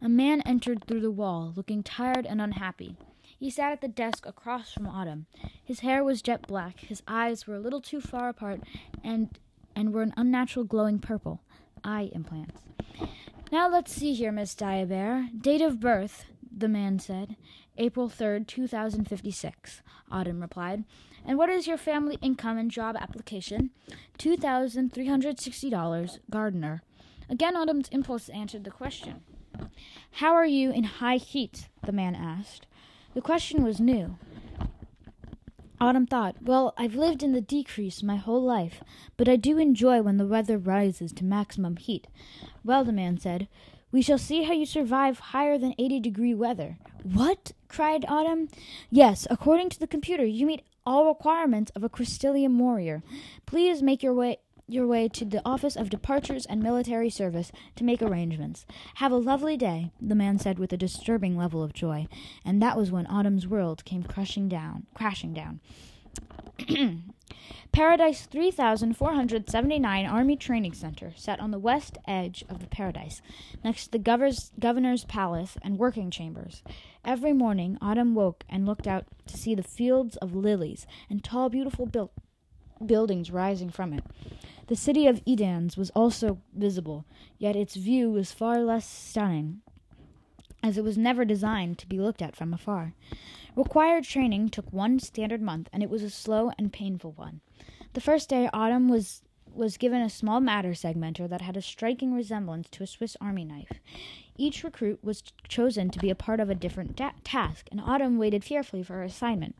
A 0.00 0.08
man 0.08 0.40
entered 0.42 0.84
through 0.84 1.02
the 1.02 1.10
wall, 1.10 1.52
looking 1.54 1.82
tired 1.82 2.24
and 2.24 2.40
unhappy. 2.40 2.96
He 3.42 3.50
sat 3.50 3.72
at 3.72 3.80
the 3.80 3.88
desk 3.88 4.24
across 4.24 4.72
from 4.72 4.86
Autumn. 4.86 5.26
His 5.64 5.80
hair 5.80 6.04
was 6.04 6.22
jet 6.22 6.46
black, 6.46 6.78
his 6.78 7.02
eyes 7.08 7.44
were 7.44 7.56
a 7.56 7.60
little 7.60 7.80
too 7.80 8.00
far 8.00 8.28
apart, 8.28 8.60
and 9.02 9.36
and 9.74 9.92
were 9.92 10.02
an 10.02 10.14
unnatural 10.16 10.64
glowing 10.64 11.00
purple. 11.00 11.42
Eye 11.82 12.08
implants. 12.12 12.60
Now 13.50 13.68
let's 13.68 13.90
see 13.90 14.14
here, 14.14 14.30
Miss 14.30 14.54
Diabert. 14.54 15.42
Date 15.42 15.60
of 15.60 15.80
birth, 15.80 16.26
the 16.56 16.68
man 16.68 17.00
said. 17.00 17.34
April 17.78 18.08
3rd, 18.08 18.46
2056, 18.46 19.82
Autumn 20.08 20.40
replied. 20.40 20.84
And 21.26 21.36
what 21.36 21.50
is 21.50 21.66
your 21.66 21.78
family 21.78 22.18
income 22.22 22.58
and 22.58 22.70
job 22.70 22.94
application? 22.96 23.70
$2,360, 24.20 26.18
gardener. 26.30 26.84
Again, 27.28 27.56
Autumn's 27.56 27.88
impulse 27.88 28.28
answered 28.28 28.62
the 28.62 28.70
question. 28.70 29.22
How 30.12 30.32
are 30.32 30.46
you 30.46 30.70
in 30.70 30.84
high 30.84 31.16
heat? 31.16 31.66
the 31.84 31.90
man 31.90 32.14
asked. 32.14 32.68
The 33.14 33.20
question 33.20 33.62
was 33.62 33.78
new. 33.78 34.16
Autumn 35.78 36.06
thought, 36.06 36.36
Well, 36.42 36.72
I've 36.78 36.94
lived 36.94 37.22
in 37.22 37.32
the 37.32 37.40
decrease 37.42 38.02
my 38.02 38.16
whole 38.16 38.42
life, 38.42 38.82
but 39.16 39.28
I 39.28 39.36
do 39.36 39.58
enjoy 39.58 40.00
when 40.00 40.16
the 40.16 40.26
weather 40.26 40.56
rises 40.56 41.12
to 41.14 41.24
maximum 41.24 41.76
heat. 41.76 42.06
Well, 42.64 42.84
the 42.84 42.92
man 42.92 43.18
said, 43.18 43.48
We 43.90 44.00
shall 44.00 44.16
see 44.16 44.44
how 44.44 44.54
you 44.54 44.64
survive 44.64 45.18
higher 45.18 45.58
than 45.58 45.74
80 45.78 46.00
degree 46.00 46.34
weather. 46.34 46.78
What? 47.02 47.52
cried 47.68 48.04
Autumn. 48.08 48.48
Yes, 48.90 49.26
according 49.28 49.70
to 49.70 49.80
the 49.80 49.86
computer, 49.86 50.24
you 50.24 50.46
meet 50.46 50.62
all 50.86 51.06
requirements 51.06 51.70
of 51.74 51.84
a 51.84 51.88
Crystalium 51.88 52.58
warrior. 52.58 53.02
Please 53.44 53.82
make 53.82 54.02
your 54.02 54.14
way 54.14 54.38
your 54.68 54.86
way 54.86 55.08
to 55.08 55.24
the 55.24 55.42
Office 55.44 55.76
of 55.76 55.90
Departures 55.90 56.46
and 56.46 56.62
Military 56.62 57.10
Service 57.10 57.52
to 57.76 57.84
make 57.84 58.02
arrangements. 58.02 58.64
Have 58.96 59.12
a 59.12 59.16
lovely 59.16 59.56
day, 59.56 59.90
the 60.00 60.14
man 60.14 60.38
said 60.38 60.58
with 60.58 60.72
a 60.72 60.76
disturbing 60.76 61.36
level 61.36 61.62
of 61.62 61.72
joy, 61.72 62.06
and 62.44 62.62
that 62.62 62.76
was 62.76 62.90
when 62.90 63.06
Autumn's 63.06 63.46
world 63.46 63.84
came 63.84 64.02
crushing 64.02 64.48
down, 64.48 64.86
crashing 64.94 65.34
down. 65.34 65.60
Paradise 67.72 68.26
3479 68.26 70.06
Army 70.06 70.36
Training 70.36 70.74
Center 70.74 71.12
sat 71.16 71.40
on 71.40 71.50
the 71.50 71.58
west 71.58 71.96
edge 72.06 72.44
of 72.48 72.60
the 72.60 72.66
paradise, 72.66 73.22
next 73.64 73.86
to 73.86 73.92
the 73.92 73.98
governor's, 73.98 74.52
governor's 74.58 75.04
palace 75.04 75.56
and 75.62 75.78
working 75.78 76.10
chambers. 76.10 76.62
Every 77.04 77.32
morning, 77.32 77.78
Autumn 77.80 78.14
woke 78.14 78.44
and 78.48 78.66
looked 78.66 78.86
out 78.86 79.06
to 79.26 79.38
see 79.38 79.54
the 79.54 79.62
fields 79.62 80.16
of 80.18 80.34
lilies 80.34 80.86
and 81.08 81.24
tall, 81.24 81.48
beautiful 81.48 81.86
built 81.86 82.12
buildings 82.84 83.30
rising 83.30 83.70
from 83.70 83.92
it. 83.92 84.04
The 84.72 84.76
city 84.76 85.06
of 85.06 85.20
Edens 85.26 85.76
was 85.76 85.90
also 85.90 86.38
visible, 86.54 87.04
yet 87.36 87.56
its 87.56 87.76
view 87.76 88.10
was 88.10 88.32
far 88.32 88.60
less 88.60 88.88
stunning, 88.88 89.60
as 90.62 90.78
it 90.78 90.82
was 90.82 90.96
never 90.96 91.26
designed 91.26 91.76
to 91.80 91.86
be 91.86 92.00
looked 92.00 92.22
at 92.22 92.34
from 92.34 92.54
afar. 92.54 92.94
Required 93.54 94.04
training 94.04 94.48
took 94.48 94.72
one 94.72 94.98
standard 94.98 95.42
month, 95.42 95.68
and 95.74 95.82
it 95.82 95.90
was 95.90 96.02
a 96.02 96.08
slow 96.08 96.52
and 96.56 96.72
painful 96.72 97.12
one. 97.12 97.42
The 97.92 98.00
first 98.00 98.30
day, 98.30 98.48
Autumn 98.54 98.88
was 98.88 99.20
was 99.54 99.76
given 99.76 100.00
a 100.00 100.08
small 100.08 100.40
matter 100.40 100.70
segmenter 100.70 101.28
that 101.28 101.42
had 101.42 101.58
a 101.58 101.60
striking 101.60 102.14
resemblance 102.14 102.70
to 102.70 102.82
a 102.82 102.86
Swiss 102.86 103.14
Army 103.20 103.44
knife. 103.44 103.78
Each 104.36 104.64
recruit 104.64 104.98
was 105.02 105.22
chosen 105.46 105.90
to 105.90 105.98
be 105.98 106.08
a 106.08 106.14
part 106.14 106.40
of 106.40 106.48
a 106.48 106.54
different 106.54 106.96
da- 106.96 107.12
task, 107.22 107.68
and 107.70 107.80
Autumn 107.80 108.18
waited 108.18 108.44
fearfully 108.44 108.82
for 108.82 108.94
her 108.94 109.02
assignment. 109.02 109.54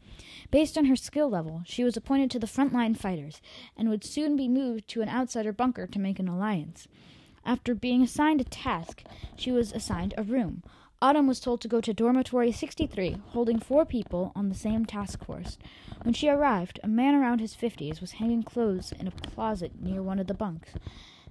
Based 0.50 0.78
on 0.78 0.86
her 0.86 0.96
skill 0.96 1.28
level, 1.28 1.62
she 1.66 1.84
was 1.84 1.96
appointed 1.96 2.30
to 2.30 2.38
the 2.38 2.46
frontline 2.46 2.96
fighters 2.96 3.40
and 3.76 3.88
would 3.90 4.04
soon 4.04 4.36
be 4.36 4.48
moved 4.48 4.88
to 4.88 5.02
an 5.02 5.08
outsider 5.08 5.52
bunker 5.52 5.86
to 5.86 5.98
make 5.98 6.18
an 6.18 6.28
alliance. 6.28 6.88
After 7.44 7.74
being 7.74 8.02
assigned 8.02 8.40
a 8.40 8.44
task, 8.44 9.04
she 9.36 9.50
was 9.50 9.72
assigned 9.72 10.14
a 10.16 10.22
room. 10.22 10.62
Autumn 11.02 11.26
was 11.26 11.40
told 11.40 11.60
to 11.60 11.68
go 11.68 11.80
to 11.80 11.92
dormitory 11.92 12.52
63, 12.52 13.16
holding 13.30 13.58
four 13.58 13.84
people 13.84 14.30
on 14.36 14.48
the 14.48 14.54
same 14.54 14.86
task 14.86 15.24
force. 15.24 15.58
When 16.02 16.14
she 16.14 16.28
arrived, 16.28 16.78
a 16.84 16.88
man 16.88 17.16
around 17.16 17.40
his 17.40 17.56
fifties 17.56 18.00
was 18.00 18.12
hanging 18.12 18.44
clothes 18.44 18.92
in 18.92 19.08
a 19.08 19.10
closet 19.10 19.72
near 19.82 20.00
one 20.00 20.20
of 20.20 20.28
the 20.28 20.34
bunks. 20.34 20.74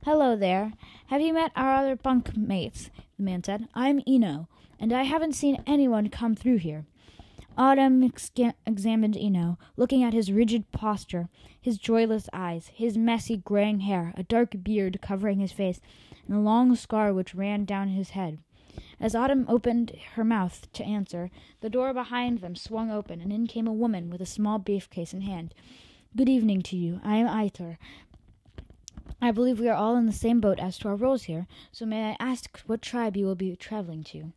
Hello 0.03 0.36
there. 0.36 0.74
Have 1.10 1.22
you 1.22 1.31
met 1.31 1.51
our 1.55 1.75
other 1.75 1.96
bunk 1.96 2.36
mates? 2.36 2.89
The 3.17 3.24
man 3.24 3.43
said. 3.43 3.67
I'm 3.75 4.01
Eno, 4.08 4.48
and 4.79 4.91
I 4.91 5.03
haven't 5.03 5.34
seen 5.36 5.62
anyone 5.67 6.10
come 6.10 6.34
through 6.34 6.58
here. 6.58 6.86
Autumn 7.55 8.01
examined 8.65 9.15
Eno, 9.15 9.60
looking 9.77 10.03
at 10.03 10.13
his 10.13 10.31
rigid 10.31 10.72
posture, 10.72 11.29
his 11.62 11.77
joyless 11.77 12.27
eyes, 12.34 12.72
his 12.74 12.98
messy 12.98 13.38
graying 13.38 13.81
hair, 13.81 14.12
a 14.17 14.24
dark 14.24 14.63
beard 14.63 14.98
covering 15.03 15.39
his 15.39 15.51
face, 15.51 15.79
and 16.27 16.36
a 16.36 16.39
long 16.39 16.75
scar 16.75 17.13
which 17.13 17.36
ran 17.36 17.63
down 17.63 17.89
his 17.89 18.10
head. 18.10 18.39
As 19.00 19.13
Autumn 19.13 19.46
opened 19.48 19.91
her 20.15 20.24
mouth 20.24 20.67
to 20.74 20.84
answer, 20.84 21.29
the 21.60 21.70
door 21.70 21.93
behind 21.93 22.39
them 22.39 22.55
swung 22.55 22.89
open, 22.89 23.22
and 23.22 23.31
in 23.31 23.46
came 23.46 23.67
a 23.67 23.72
woman 23.72 24.10
with 24.10 24.20
a 24.20 24.25
small 24.25 24.58
briefcase 24.58 25.13
in 25.13 25.22
hand. 25.22 25.53
Good 26.15 26.27
evening 26.27 26.63
to 26.63 26.75
you. 26.75 27.00
I 27.03 27.17
am 27.17 27.27
Aitor. 27.27 27.77
I 29.22 29.32
believe 29.32 29.60
we 29.60 29.70
are 29.70 29.75
all 29.75 29.96
in 29.96 30.08
the 30.08 30.12
same 30.12 30.42
boat 30.42 30.60
as 30.60 30.80
to 30.80 30.88
our 30.88 30.96
roles 30.96 31.24
here, 31.24 31.46
so 31.72 31.86
may 31.86 32.12
I 32.12 32.18
ask 32.20 32.60
what 32.66 32.82
tribe 32.82 33.16
you 33.16 33.25
will 33.25 33.36
be 33.36 33.56
traveling 33.56 34.04
to? 34.06 34.32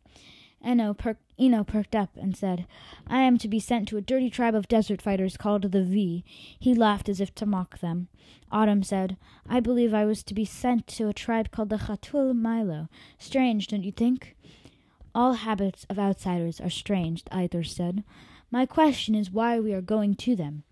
Eno, 0.63 0.93
per- 0.93 1.17
Eno 1.39 1.63
perked 1.63 1.95
up 1.95 2.09
and 2.15 2.35
said, 2.35 2.65
I 3.07 3.21
am 3.21 3.37
to 3.39 3.47
be 3.47 3.59
sent 3.59 3.87
to 3.89 3.97
a 3.97 4.01
dirty 4.01 4.29
tribe 4.29 4.55
of 4.55 4.67
desert 4.67 5.01
fighters 5.01 5.37
called 5.37 5.71
the 5.71 5.83
V. 5.83 6.23
He 6.59 6.73
laughed 6.73 7.09
as 7.09 7.19
if 7.19 7.33
to 7.35 7.45
mock 7.45 7.79
them. 7.79 8.07
Autumn 8.51 8.83
said, 8.83 9.17
I 9.47 9.59
believe 9.59 9.93
I 9.93 10.05
was 10.05 10.23
to 10.23 10.33
be 10.33 10.45
sent 10.45 10.87
to 10.87 11.07
a 11.07 11.13
tribe 11.13 11.51
called 11.51 11.69
the 11.69 11.77
Khatul 11.77 12.35
Milo. 12.35 12.89
Strange, 13.17 13.67
don't 13.67 13.83
you 13.83 13.91
think? 13.91 14.35
All 15.13 15.33
habits 15.33 15.85
of 15.89 15.99
outsiders 15.99 16.59
are 16.59 16.69
strange, 16.69 17.23
Aitor 17.25 17.65
said. 17.65 18.03
My 18.51 18.65
question 18.65 19.15
is 19.15 19.31
why 19.31 19.59
we 19.59 19.73
are 19.73 19.81
going 19.81 20.15
to 20.15 20.35
them. 20.35 20.63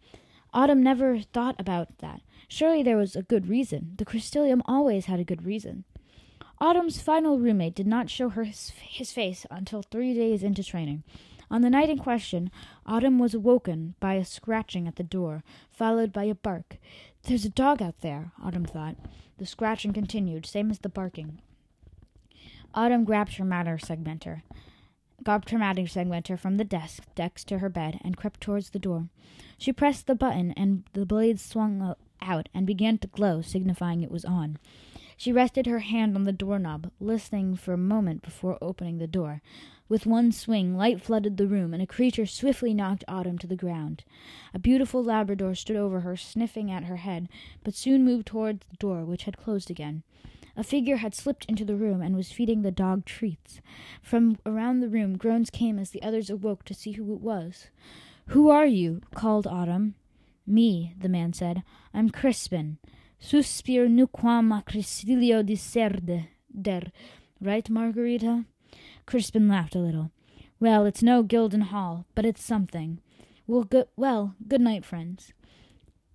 Autumn 0.54 0.84
never 0.84 1.20
thought 1.20 1.56
about 1.60 1.98
that. 2.00 2.22
Surely 2.54 2.84
there 2.84 2.98
was 2.98 3.16
a 3.16 3.24
good 3.24 3.50
reason. 3.50 3.94
The 3.98 4.06
Crystalium 4.06 4.62
always 4.66 5.08
had 5.08 5.20
a 5.20 5.24
good 5.24 5.44
reason. 5.44 5.86
Autumn's 6.62 7.02
final 7.02 7.40
roommate 7.40 7.74
did 7.74 7.88
not 7.88 8.12
show 8.12 8.30
her 8.30 8.44
his, 8.44 8.70
his 8.80 9.12
face 9.12 9.48
until 9.50 9.82
three 9.82 10.14
days 10.14 10.44
into 10.44 10.64
training. 10.64 11.02
On 11.50 11.62
the 11.62 11.72
night 11.72 11.90
in 11.90 11.98
question, 11.98 12.52
Autumn 12.86 13.18
was 13.18 13.34
awoken 13.34 13.96
by 14.00 14.14
a 14.14 14.24
scratching 14.24 14.88
at 14.88 14.98
the 14.98 15.04
door, 15.04 15.44
followed 15.72 16.14
by 16.14 16.26
a 16.26 16.36
bark. 16.36 16.78
There's 17.24 17.44
a 17.44 17.50
dog 17.50 17.82
out 17.82 18.02
there, 18.02 18.34
Autumn 18.40 18.66
thought. 18.66 18.98
The 19.40 19.48
scratching 19.48 19.92
continued, 19.92 20.46
same 20.46 20.70
as 20.70 20.78
the 20.78 20.90
barking. 20.90 21.42
Autumn 22.76 23.04
grabbed 23.04 23.38
her 23.38 23.46
matter 23.46 23.80
segmenter, 23.80 24.44
grabbed 25.24 25.50
her 25.50 25.58
matter 25.58 25.88
segmenter 25.88 26.38
from 26.38 26.58
the 26.58 26.64
desk 26.64 27.02
next 27.18 27.46
to 27.46 27.58
her 27.58 27.70
bed, 27.70 28.00
and 28.04 28.16
crept 28.16 28.42
towards 28.42 28.70
the 28.70 28.78
door. 28.78 29.08
She 29.58 29.74
pressed 29.74 30.06
the 30.06 30.14
button, 30.14 30.52
and 30.52 30.84
the 30.94 31.08
blade 31.08 31.40
swung 31.40 31.96
out 32.24 32.50
and 32.54 32.66
began 32.66 32.98
to 33.00 33.08
glow, 33.08 33.42
signifying 33.42 34.02
it 34.02 34.12
was 34.12 34.26
on. 34.26 34.58
She 35.18 35.32
rested 35.32 35.68
her 35.68 35.80
hand 35.80 36.16
on 36.16 36.24
the 36.24 36.32
doorknob, 36.32 36.92
listening 37.00 37.56
for 37.56 37.74
a 37.74 37.78
moment 37.78 38.24
before 38.24 38.58
opening 38.62 38.98
the 38.98 39.08
door. 39.08 39.42
With 39.88 40.06
one 40.06 40.32
swing, 40.32 40.76
light 40.76 41.02
flooded 41.02 41.38
the 41.38 41.48
room, 41.48 41.74
and 41.74 41.84
a 41.84 41.88
creature 41.88 42.26
swiftly 42.26 42.74
knocked 42.74 43.04
Autumn 43.08 43.38
to 43.38 43.48
the 43.48 43.56
ground. 43.56 44.04
A 44.54 44.60
beautiful 44.60 45.04
Labrador 45.04 45.54
stood 45.56 45.76
over 45.76 46.00
her, 46.00 46.18
sniffing 46.18 46.72
at 46.72 46.86
her 46.86 46.98
head, 46.98 47.30
but 47.64 47.76
soon 47.76 48.04
moved 48.04 48.26
toward 48.26 48.62
the 48.62 48.78
door, 48.78 49.06
which 49.06 49.26
had 49.26 49.38
closed 49.38 49.70
again. 49.70 50.04
A 50.56 50.64
figure 50.64 50.98
had 50.98 51.16
slipped 51.16 51.46
into 51.46 51.66
the 51.66 51.76
room 51.76 52.02
and 52.02 52.16
was 52.16 52.32
feeding 52.32 52.62
the 52.62 52.72
dog 52.72 53.06
treats. 53.06 53.60
From 54.02 54.38
around 54.46 54.80
the 54.80 54.90
room, 54.90 55.18
groans 55.18 55.50
came 55.50 55.80
as 55.80 55.92
the 55.92 56.04
others 56.04 56.30
awoke 56.30 56.64
to 56.66 56.74
see 56.74 56.92
who 56.94 57.14
it 57.14 57.22
was. 57.22 57.68
Who 58.28 58.50
are 58.50 58.66
you? 58.66 59.02
called 59.14 59.48
Autumn. 59.48 59.96
Me, 60.46 60.94
the 61.00 61.10
man 61.10 61.34
said. 61.34 61.64
I'm 61.94 62.10
Crispin. 62.10 62.78
Suspir 63.22 63.88
nuquam 63.88 64.52
acristilio 64.52 65.42
diserde 65.42 66.28
der. 66.62 66.92
Right, 67.40 67.70
Margarita? 67.70 68.46
Crispin 69.06 69.48
laughed 69.48 69.76
a 69.76 69.80
little. 69.80 70.12
Well, 70.60 70.86
it's 70.86 71.04
no 71.04 71.24
Gilden 71.24 71.64
Hall, 71.64 72.06
but 72.16 72.26
it's 72.26 72.44
something. 72.44 73.00
Well, 73.48 73.64
good, 73.64 73.88
well, 73.96 74.36
good 74.48 74.62
night, 74.62 74.86
friends. 74.86 75.34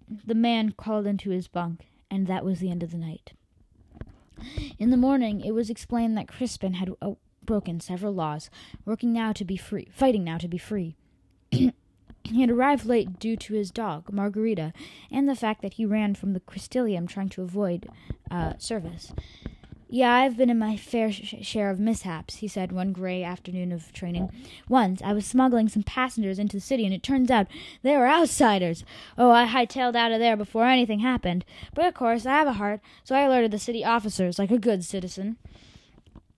The 0.09 0.35
man 0.35 0.73
crawled 0.73 1.07
into 1.07 1.31
his 1.31 1.49
bunk, 1.49 1.87
and 2.11 2.27
that 2.27 2.45
was 2.45 2.61
the 2.61 2.71
end 2.71 2.83
of 2.83 2.91
the 2.91 2.99
night. 2.99 3.33
In 4.79 4.91
the 4.91 4.97
morning, 4.97 5.41
it 5.41 5.53
was 5.53 5.69
explained 5.69 6.17
that 6.17 6.29
Crispin 6.29 6.75
had 6.75 6.91
uh, 7.03 7.13
broken 7.45 7.81
several 7.81 8.15
laws, 8.15 8.51
working 8.85 9.13
now 9.13 9.33
to 9.33 9.45
be 9.45 9.57
free, 9.57 9.89
fighting 9.93 10.25
now 10.25 10.39
to 10.39 10.49
be 10.49 10.59
free. 10.59 10.97
he 12.29 12.41
had 12.41 12.51
arrived 12.51 12.85
late 12.85 13.19
due 13.19 13.37
to 13.37 13.55
his 13.55 13.71
dog, 13.71 14.13
Margarita, 14.13 14.73
and 15.11 15.29
the 15.29 15.35
fact 15.35 15.63
that 15.63 15.75
he 15.75 15.87
ran 15.87 16.15
from 16.15 16.33
the 16.33 16.41
Crystalium 16.41 17.07
trying 17.07 17.29
to 17.31 17.43
avoid 17.43 17.89
uh, 18.31 18.55
service. 18.59 19.13
Yeah, 19.91 20.13
I've 20.13 20.37
been 20.37 20.51
in 20.51 20.59
my 20.59 20.77
fair 20.77 21.11
sh- 21.11 21.37
share 21.41 21.71
of 21.71 21.81
mishaps, 21.81 22.37
he 22.37 22.49
said 22.49 22.73
one 22.73 22.93
gray 22.93 23.25
afternoon 23.25 23.73
of 23.73 23.91
training. 23.95 24.31
Once 24.69 25.01
I 25.01 25.15
was 25.15 25.25
smuggling 25.25 25.71
some 25.71 25.83
passengers 25.83 26.39
into 26.39 26.59
the 26.59 26.61
city, 26.61 26.85
and 26.85 26.93
it 26.93 27.03
turns 27.03 27.31
out 27.31 27.47
they 27.83 27.97
were 27.97 28.07
outsiders. 28.07 28.85
Oh, 29.17 29.31
I 29.31 29.47
hightailed 29.47 29.97
out 29.97 30.13
of 30.13 30.19
there 30.19 30.37
before 30.37 30.67
anything 30.67 30.99
happened. 30.99 31.47
But 31.75 31.87
of 31.87 31.95
course, 31.95 32.27
I 32.27 32.33
have 32.33 32.47
a 32.47 32.53
heart, 32.55 32.81
so 33.03 33.15
I 33.15 33.23
alerted 33.23 33.51
the 33.51 33.59
city 33.59 33.83
officers 33.83 34.39
like 34.39 34.51
a 34.51 34.59
good 34.59 34.85
citizen. 34.85 35.39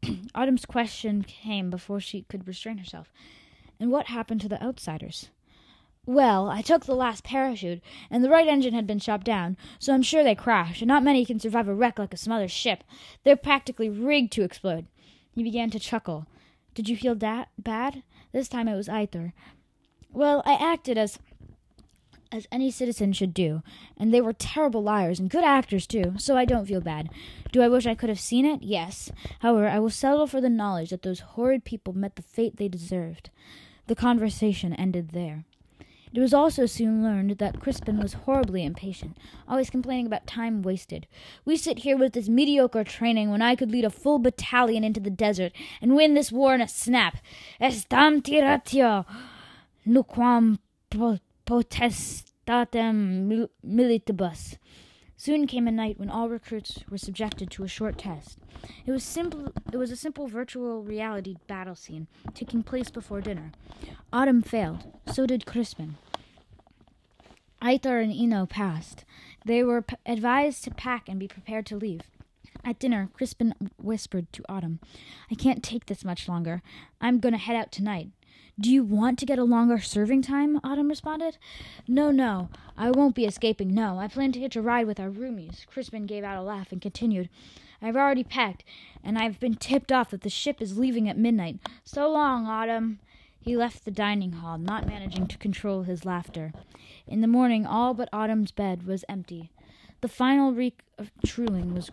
Autumn's 0.35 0.65
question 0.65 1.25
came 1.25 1.71
before 1.71 1.99
she 1.99 2.23
could 2.23 2.47
restrain 2.47 2.79
herself. 2.79 3.13
And 3.81 3.91
what 3.91 4.07
happened 4.07 4.43
to 4.43 4.49
the 4.49 4.63
outsiders? 4.63 5.31
Well, 6.07 6.49
I 6.49 6.63
took 6.63 6.87
the 6.87 6.95
last 6.95 7.25
parachute, 7.25 7.83
and 8.11 8.25
the 8.25 8.31
right 8.31 8.49
engine 8.49 8.73
had 8.73 8.87
been 8.87 8.99
shot 8.99 9.23
down, 9.23 9.57
so 9.79 9.93
I'm 9.93 10.03
sure 10.03 10.25
they 10.25 10.35
crashed, 10.35 10.81
and 10.81 10.89
not 10.89 11.05
many 11.05 11.27
can 11.27 11.39
survive 11.39 11.69
a 11.69 11.75
wreck 11.75 11.99
like 11.99 12.15
a 12.15 12.17
smothered 12.17 12.51
ship. 12.51 12.85
They're 13.23 13.37
practically 13.37 13.91
rigged 13.91 14.33
to 14.33 14.43
explode. 14.43 14.87
He 15.35 15.43
began 15.43 15.71
to 15.71 15.79
chuckle. 15.79 16.27
Did 16.75 16.89
you 16.89 16.97
feel 16.97 17.15
that 17.17 17.49
bad? 17.59 18.03
This 18.33 18.49
time 18.49 18.67
it 18.67 18.77
was 18.77 18.89
Aitor. 18.89 19.33
Well, 20.13 20.43
I 20.47 20.55
acted 20.55 20.97
as 20.97 21.19
as 22.33 22.47
any 22.53 22.71
citizen 22.71 23.13
should 23.13 23.35
do, 23.35 23.61
and 23.97 24.15
they 24.15 24.21
were 24.21 24.33
terrible 24.33 24.83
liars 24.83 25.19
and 25.19 25.29
good 25.29 25.43
actors 25.43 25.87
too, 25.87 26.15
so 26.17 26.37
I 26.37 26.45
don't 26.45 26.67
feel 26.67 26.81
bad. 26.81 27.11
Do 27.51 27.61
I 27.61 27.69
wish 27.69 27.87
I 27.87 27.97
could 27.97 28.09
have 28.09 28.21
seen 28.21 28.47
it? 28.47 28.63
Yes. 28.63 29.11
However, 29.41 29.69
I 29.69 29.81
will 29.81 29.91
settle 29.91 30.29
for 30.29 30.41
the 30.41 30.49
knowledge 30.49 30.91
that 30.91 31.03
those 31.03 31.21
horrid 31.21 31.65
people 31.65 31.93
met 31.93 32.15
the 32.15 32.23
fate 32.23 32.57
they 32.57 32.69
deserved. 32.69 33.31
The 33.89 33.97
conversation 33.97 34.73
ended 34.75 35.11
there. 35.11 35.45
It 36.13 36.19
was 36.19 36.35
also 36.35 36.67
soon 36.67 37.05
learned 37.05 37.39
that 37.39 37.61
Crispin 37.61 38.01
was 38.01 38.15
horribly 38.15 38.65
impatient, 38.65 39.17
always 39.49 39.71
complaining 39.71 40.07
about 40.07 40.27
time 40.27 40.61
wasted. 40.63 41.07
We 41.45 41.57
sit 41.57 41.79
here 41.79 41.97
with 41.97 42.15
this 42.15 42.29
mediocre 42.29 42.83
training 42.83 43.31
when 43.31 43.43
I 43.43 43.55
could 43.55 43.71
lead 43.71 43.85
a 43.85 43.91
full 43.91 44.19
battalion 44.19 44.83
into 44.83 44.99
the 44.99 45.11
desert 45.11 45.53
and 45.81 45.95
win 45.95 46.15
this 46.15 46.33
war 46.33 46.53
in 46.55 46.61
a 46.61 46.67
snap. 46.67 47.19
Estam 47.61 48.23
tiratio 48.23 49.07
nuquam 49.87 50.59
potestatem 51.47 53.49
militibus. 53.65 54.57
Soon 55.21 55.47
came 55.47 55.69
a 55.69 55.71
night 55.71 55.99
when 55.99 56.09
all 56.09 56.31
recruits 56.31 56.79
were 56.89 56.97
subjected 56.97 57.51
to 57.51 57.63
a 57.63 57.69
short 57.69 57.99
test. 57.99 58.39
It 58.87 58.91
was 58.91 59.05
simple 59.05 59.53
it 59.71 59.77
was 59.77 59.91
a 59.91 59.97
simple 59.97 60.29
virtual 60.29 60.83
reality 60.83 61.37
battle 61.47 61.75
scene 61.75 62.07
taking 62.33 62.63
place 62.63 62.89
before 62.89 63.21
dinner. 63.21 63.53
Autumn 64.15 64.41
failed, 64.41 64.91
so 65.13 65.27
did 65.27 65.45
Crispin. 65.45 65.97
Aitor 67.61 68.03
and 68.03 68.11
Eno 68.11 68.47
passed. 68.47 69.05
They 69.45 69.63
were 69.63 69.83
p- 69.83 69.97
advised 70.07 70.65
to 70.65 70.71
pack 70.71 71.07
and 71.07 71.21
be 71.21 71.29
prepared 71.29 71.67
to 71.67 71.77
leave. 71.77 72.05
At 72.65 72.79
dinner, 72.79 73.11
Crispin 73.13 73.55
whispered 73.77 74.33
to 74.33 74.45
Autumn, 74.49 74.81
I 75.31 75.35
can't 75.35 75.63
take 75.63 75.85
this 75.85 76.03
much 76.03 76.31
longer. 76.31 76.63
I'm 76.99 77.21
going 77.21 77.35
to 77.35 77.39
head 77.39 77.57
out 77.57 77.71
tonight. 77.71 78.09
Do 78.59 78.71
you 78.71 78.83
want 78.83 79.19
to 79.19 79.27
get 79.27 79.39
a 79.39 79.45
longer 79.45 79.79
serving 79.79 80.23
time? 80.23 80.61
Autumn 80.65 80.89
responded. 80.89 81.39
No, 81.87 82.11
no, 82.11 82.49
I 82.77 82.91
won't 82.91 83.15
be 83.15 83.25
escaping, 83.25 83.75
no. 83.75 83.99
I 83.99 84.09
plan 84.09 84.33
to 84.33 84.41
hitch 84.41 84.57
a 84.57 84.63
ride 84.63 84.87
with 84.87 85.01
our 85.01 85.11
roomies. 85.11 85.67
Crispin 85.67 86.07
gave 86.07 86.25
out 86.25 86.39
a 86.39 86.43
laugh 86.43 86.73
and 86.73 86.81
continued. 86.81 87.29
I've 87.81 87.97
already 87.97 88.25
packed, 88.25 88.65
and 89.03 89.19
I've 89.19 89.41
been 89.41 89.55
tipped 89.55 89.93
off 89.93 90.11
that 90.11 90.23
the 90.23 90.29
ship 90.29 90.61
is 90.61 90.79
leaving 90.79 91.09
at 91.09 91.17
midnight. 91.17 91.59
So 91.85 92.11
long, 92.11 92.47
Autumn. 92.47 92.99
He 93.43 93.57
left 93.57 93.87
the 93.87 93.91
dining 93.91 94.33
hall, 94.33 94.59
not 94.59 94.87
managing 94.87 95.27
to 95.29 95.39
control 95.39 95.85
his 95.85 96.05
laughter. 96.05 96.53
In 97.07 97.23
the 97.23 97.27
morning, 97.27 97.65
all 97.65 97.95
but 97.95 98.11
Autumn's 98.13 98.53
bed 98.53 98.87
was 98.87 99.05
empty. 99.09 99.51
The 100.01 100.09
final 100.09 100.53
week 100.53 100.81
of 100.99 101.11
was 101.75 101.91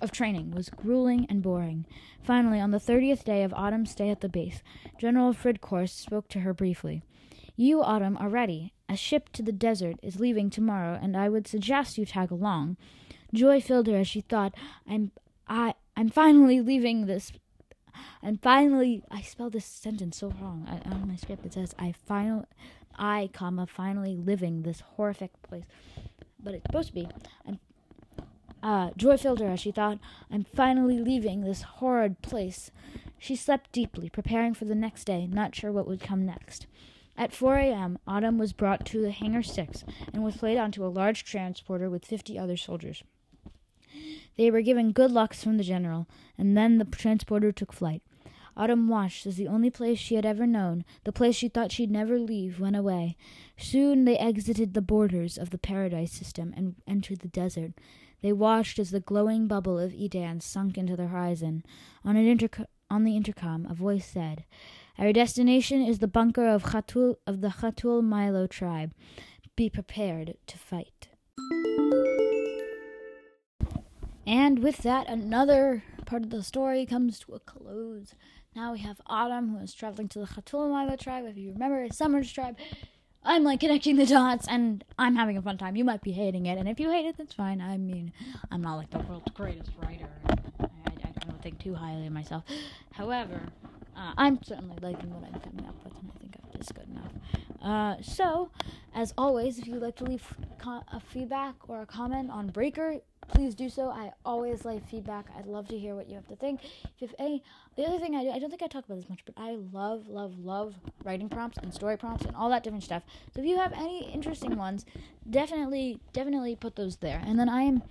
of 0.00 0.12
training 0.12 0.52
was 0.52 0.68
grueling 0.68 1.26
and 1.28 1.42
boring. 1.42 1.84
Finally, 2.22 2.60
on 2.60 2.70
the 2.70 2.78
thirtieth 2.78 3.24
day 3.24 3.42
of 3.42 3.52
Autumn's 3.54 3.90
stay 3.90 4.10
at 4.10 4.20
the 4.20 4.28
base, 4.28 4.62
General 4.98 5.32
Fridcourse 5.32 5.90
spoke 5.90 6.28
to 6.28 6.40
her 6.40 6.54
briefly. 6.54 7.02
You, 7.56 7.82
Autumn, 7.82 8.16
are 8.18 8.28
ready. 8.28 8.72
A 8.88 8.96
ship 8.96 9.30
to 9.32 9.42
the 9.42 9.52
desert 9.52 9.96
is 10.02 10.20
leaving 10.20 10.48
tomorrow, 10.48 10.98
and 11.00 11.16
I 11.16 11.28
would 11.28 11.48
suggest 11.48 11.98
you 11.98 12.06
tag 12.06 12.30
along. 12.30 12.76
Joy 13.34 13.60
filled 13.60 13.88
her 13.88 13.96
as 13.96 14.08
she 14.08 14.20
thought, 14.20 14.54
I'm 14.88 15.10
I 15.48 15.74
I'm 15.96 16.08
finally 16.08 16.60
leaving 16.60 17.06
this 17.06 17.32
I'm 18.22 18.38
finally 18.38 19.02
I 19.10 19.22
spelled 19.22 19.54
this 19.54 19.66
sentence 19.66 20.18
so 20.18 20.32
wrong. 20.40 20.66
I, 20.68 20.88
on 20.88 21.08
my 21.08 21.16
script 21.16 21.44
it 21.46 21.54
says 21.54 21.74
I 21.78 21.92
final 21.92 22.46
I 22.96 23.30
comma 23.32 23.66
finally 23.66 24.16
living 24.16 24.62
this 24.62 24.82
horrific 24.96 25.30
place 25.42 25.64
but 26.42 26.54
it's 26.54 26.64
supposed 26.66 26.88
to 26.88 26.94
be. 26.94 27.08
I'm, 27.46 27.58
uh, 28.62 28.90
joy 28.96 29.16
filled 29.16 29.40
her 29.40 29.48
as 29.48 29.60
she 29.60 29.72
thought, 29.72 29.98
I'm 30.30 30.44
finally 30.44 30.98
leaving 30.98 31.42
this 31.42 31.62
horrid 31.62 32.22
place. 32.22 32.70
She 33.18 33.36
slept 33.36 33.72
deeply, 33.72 34.08
preparing 34.08 34.54
for 34.54 34.64
the 34.64 34.74
next 34.74 35.04
day, 35.04 35.26
not 35.26 35.54
sure 35.54 35.72
what 35.72 35.86
would 35.86 36.00
come 36.00 36.24
next. 36.24 36.66
At 37.16 37.34
4 37.34 37.56
a.m., 37.56 37.98
Autumn 38.06 38.38
was 38.38 38.52
brought 38.52 38.86
to 38.86 39.02
the 39.02 39.10
Hangar 39.10 39.42
6 39.42 39.84
and 40.12 40.24
was 40.24 40.42
laid 40.42 40.56
onto 40.56 40.84
a 40.84 40.88
large 40.88 41.24
transporter 41.24 41.90
with 41.90 42.04
50 42.04 42.38
other 42.38 42.56
soldiers. 42.56 43.02
They 44.36 44.50
were 44.50 44.62
given 44.62 44.92
good 44.92 45.10
lucks 45.10 45.44
from 45.44 45.58
the 45.58 45.64
general, 45.64 46.06
and 46.38 46.56
then 46.56 46.78
the 46.78 46.84
transporter 46.86 47.52
took 47.52 47.72
flight. 47.72 48.02
Autumn 48.60 48.88
watched 48.88 49.26
as 49.26 49.36
the 49.36 49.48
only 49.48 49.70
place 49.70 49.98
she 49.98 50.16
had 50.16 50.26
ever 50.26 50.46
known, 50.46 50.84
the 51.04 51.12
place 51.12 51.34
she 51.34 51.48
thought 51.48 51.72
she'd 51.72 51.90
never 51.90 52.18
leave, 52.18 52.60
went 52.60 52.76
away. 52.76 53.16
Soon 53.56 54.04
they 54.04 54.18
exited 54.18 54.74
the 54.74 54.82
borders 54.82 55.38
of 55.38 55.48
the 55.48 55.56
paradise 55.56 56.12
system 56.12 56.52
and 56.54 56.74
entered 56.86 57.20
the 57.20 57.28
desert. 57.28 57.72
They 58.20 58.34
watched 58.34 58.78
as 58.78 58.90
the 58.90 59.00
glowing 59.00 59.46
bubble 59.46 59.78
of 59.78 59.94
Edan 59.94 60.42
sunk 60.42 60.76
into 60.76 60.94
the 60.94 61.06
horizon. 61.06 61.64
On, 62.04 62.16
an 62.16 62.26
interco- 62.26 62.66
on 62.90 63.04
the 63.04 63.16
intercom, 63.16 63.64
a 63.64 63.72
voice 63.72 64.04
said, 64.04 64.44
"Our 64.98 65.14
destination 65.14 65.80
is 65.80 66.00
the 66.00 66.06
bunker 66.06 66.46
of 66.46 66.64
Khatul 66.64 67.16
of 67.26 67.40
the 67.40 67.48
Khatul 67.48 68.04
Milo 68.04 68.46
tribe. 68.46 68.92
Be 69.56 69.70
prepared 69.70 70.36
to 70.46 70.58
fight." 70.58 71.08
And 74.26 74.58
with 74.58 74.82
that, 74.82 75.08
another 75.08 75.82
part 76.04 76.24
of 76.24 76.30
the 76.30 76.42
story 76.42 76.84
comes 76.84 77.20
to 77.20 77.32
a 77.32 77.40
close. 77.40 78.14
Now 78.56 78.72
we 78.72 78.80
have 78.80 79.00
Autumn, 79.06 79.50
who 79.50 79.62
is 79.62 79.72
traveling 79.72 80.08
to 80.08 80.18
the 80.18 80.26
Khatulamayla 80.26 80.98
tribe. 80.98 81.24
If 81.24 81.36
you 81.36 81.52
remember, 81.52 81.86
Summer's 81.92 82.32
tribe. 82.32 82.56
I'm 83.22 83.44
like 83.44 83.60
connecting 83.60 83.96
the 83.96 84.06
dots, 84.06 84.48
and 84.48 84.82
I'm 84.98 85.14
having 85.14 85.36
a 85.36 85.42
fun 85.42 85.56
time. 85.56 85.76
You 85.76 85.84
might 85.84 86.00
be 86.00 86.10
hating 86.10 86.46
it, 86.46 86.58
and 86.58 86.68
if 86.68 86.80
you 86.80 86.90
hate 86.90 87.06
it, 87.06 87.16
that's 87.16 87.34
fine. 87.34 87.60
I 87.60 87.76
mean, 87.76 88.12
I'm 88.50 88.60
not 88.60 88.74
like 88.76 88.90
the 88.90 88.98
world's 88.98 89.30
greatest 89.32 89.70
writer. 89.80 90.08
I, 90.28 90.34
I, 90.58 91.26
don't 91.26 91.40
think 91.40 91.60
too 91.60 91.74
highly 91.74 92.06
of 92.06 92.12
myself. 92.12 92.42
However, 92.92 93.40
uh, 93.96 94.14
I'm 94.16 94.42
certainly 94.42 94.76
liking 94.82 95.14
what 95.14 95.22
I'm 95.32 95.38
coming 95.40 95.66
up 95.68 95.76
with, 95.84 95.92
and 96.00 96.10
I 96.16 96.18
think 96.18 96.36
it's 96.54 96.72
good 96.72 96.88
enough. 96.88 97.12
Uh, 97.62 98.02
so, 98.02 98.50
as 98.94 99.14
always, 99.16 99.58
if 99.58 99.66
you'd 99.68 99.82
like 99.82 99.96
to 99.96 100.04
leave 100.04 100.34
co- 100.58 100.82
a 100.90 100.98
feedback 100.98 101.54
or 101.68 101.82
a 101.82 101.86
comment 101.86 102.30
on 102.30 102.48
Breaker, 102.48 102.96
please 103.30 103.54
do 103.54 103.68
so. 103.68 103.90
I 103.90 104.12
always 104.24 104.64
like 104.64 104.88
feedback. 104.88 105.26
I'd 105.36 105.46
love 105.46 105.68
to 105.68 105.78
hear 105.78 105.94
what 105.94 106.08
you 106.08 106.14
have 106.16 106.26
to 106.28 106.36
think. 106.36 106.62
If 106.64 106.90
you 106.98 107.06
have 107.06 107.16
any, 107.18 107.42
the 107.76 107.84
other 107.84 107.98
thing 107.98 108.14
I 108.14 108.24
do, 108.24 108.30
I 108.30 108.38
don't 108.38 108.50
think 108.50 108.62
I 108.62 108.66
talk 108.66 108.84
about 108.84 108.96
this 108.96 109.08
much, 109.08 109.20
but 109.24 109.34
I 109.36 109.56
love, 109.72 110.08
love, 110.08 110.38
love 110.38 110.74
writing 111.04 111.28
prompts 111.28 111.58
and 111.58 111.72
story 111.72 111.96
prompts 111.96 112.24
and 112.24 112.36
all 112.36 112.50
that 112.50 112.62
different 112.62 112.84
stuff. 112.84 113.02
So 113.34 113.40
if 113.40 113.46
you 113.46 113.56
have 113.56 113.72
any 113.72 114.10
interesting 114.12 114.56
ones, 114.56 114.84
definitely, 115.28 116.00
definitely 116.12 116.56
put 116.56 116.76
those 116.76 116.96
there. 116.96 117.22
And 117.24 117.38
then 117.38 117.48
I 117.48 117.62
am 117.62 117.82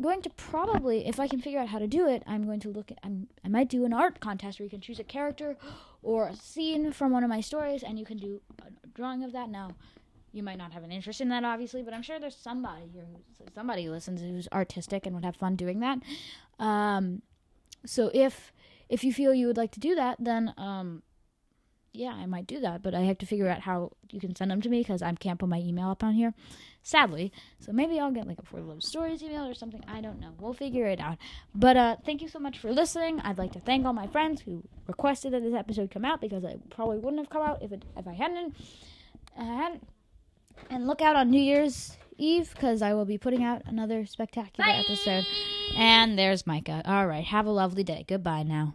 going 0.00 0.22
to 0.22 0.30
probably, 0.30 1.06
if 1.06 1.18
I 1.18 1.26
can 1.26 1.40
figure 1.40 1.58
out 1.58 1.68
how 1.68 1.78
to 1.78 1.86
do 1.86 2.06
it, 2.06 2.22
I'm 2.26 2.44
going 2.44 2.60
to 2.60 2.68
look 2.68 2.90
at, 2.90 2.98
I'm, 3.02 3.28
I 3.44 3.48
might 3.48 3.68
do 3.68 3.84
an 3.84 3.92
art 3.92 4.20
contest 4.20 4.58
where 4.58 4.64
you 4.64 4.70
can 4.70 4.80
choose 4.80 4.98
a 4.98 5.04
character 5.04 5.56
or 6.02 6.28
a 6.28 6.36
scene 6.36 6.92
from 6.92 7.12
one 7.12 7.24
of 7.24 7.30
my 7.30 7.40
stories 7.40 7.82
and 7.82 7.98
you 7.98 8.04
can 8.04 8.18
do 8.18 8.40
a 8.60 8.86
drawing 8.94 9.24
of 9.24 9.32
that. 9.32 9.48
Now, 9.48 9.70
you 10.38 10.42
might 10.42 10.56
not 10.56 10.72
have 10.72 10.84
an 10.84 10.90
interest 10.90 11.20
in 11.20 11.28
that, 11.28 11.44
obviously, 11.44 11.82
but 11.82 11.92
I'm 11.92 12.02
sure 12.02 12.18
there's 12.18 12.36
somebody 12.36 12.88
here, 12.94 13.04
who, 13.04 13.44
somebody 13.54 13.90
listens 13.90 14.22
who's 14.22 14.48
artistic 14.52 15.04
and 15.04 15.14
would 15.14 15.24
have 15.24 15.36
fun 15.36 15.56
doing 15.56 15.80
that. 15.80 15.98
Um, 16.58 17.20
so 17.84 18.10
if 18.14 18.52
if 18.88 19.04
you 19.04 19.12
feel 19.12 19.34
you 19.34 19.46
would 19.46 19.58
like 19.58 19.72
to 19.72 19.80
do 19.80 19.94
that, 19.94 20.16
then 20.18 20.54
um, 20.56 21.02
yeah, 21.92 22.12
I 22.12 22.26
might 22.26 22.46
do 22.46 22.60
that, 22.60 22.82
but 22.82 22.94
I 22.94 23.00
have 23.00 23.18
to 23.18 23.26
figure 23.26 23.48
out 23.48 23.60
how 23.60 23.92
you 24.10 24.20
can 24.20 24.34
send 24.36 24.50
them 24.50 24.60
to 24.62 24.68
me 24.68 24.80
because 24.80 25.02
I 25.02 25.12
can't 25.14 25.38
put 25.38 25.48
my 25.48 25.58
email 25.58 25.88
up 25.88 26.04
on 26.04 26.14
here, 26.14 26.32
sadly. 26.82 27.32
So 27.58 27.72
maybe 27.72 27.98
I'll 27.98 28.12
get 28.12 28.26
like 28.26 28.38
a 28.38 28.42
For 28.42 28.60
Love 28.60 28.82
Stories 28.82 29.22
email 29.22 29.44
or 29.44 29.54
something. 29.54 29.82
I 29.88 30.00
don't 30.00 30.20
know. 30.20 30.30
We'll 30.38 30.52
figure 30.52 30.86
it 30.86 31.00
out. 31.00 31.18
But 31.54 31.76
uh, 31.76 31.96
thank 32.06 32.22
you 32.22 32.28
so 32.28 32.38
much 32.38 32.58
for 32.58 32.72
listening. 32.72 33.20
I'd 33.20 33.38
like 33.38 33.52
to 33.52 33.60
thank 33.60 33.84
all 33.84 33.92
my 33.92 34.06
friends 34.06 34.42
who 34.42 34.62
requested 34.86 35.32
that 35.32 35.42
this 35.42 35.54
episode 35.54 35.90
come 35.90 36.04
out 36.04 36.20
because 36.20 36.44
it 36.44 36.70
probably 36.70 36.98
wouldn't 36.98 37.20
have 37.20 37.30
come 37.30 37.42
out 37.42 37.62
if 37.62 37.72
it 37.72 37.84
if 37.96 38.06
I 38.06 38.14
hadn't. 38.14 38.54
I 39.36 39.44
hadn't 39.44 39.82
and 40.70 40.86
look 40.86 41.00
out 41.00 41.16
on 41.16 41.30
New 41.30 41.40
Year's 41.40 41.96
Eve 42.16 42.50
because 42.54 42.82
I 42.82 42.94
will 42.94 43.04
be 43.04 43.18
putting 43.18 43.44
out 43.44 43.62
another 43.66 44.04
spectacular 44.06 44.68
Bye. 44.68 44.84
episode. 44.86 45.26
And 45.76 46.18
there's 46.18 46.46
Micah. 46.46 46.82
All 46.84 47.06
right. 47.06 47.24
Have 47.24 47.46
a 47.46 47.50
lovely 47.50 47.84
day. 47.84 48.04
Goodbye 48.08 48.42
now. 48.42 48.74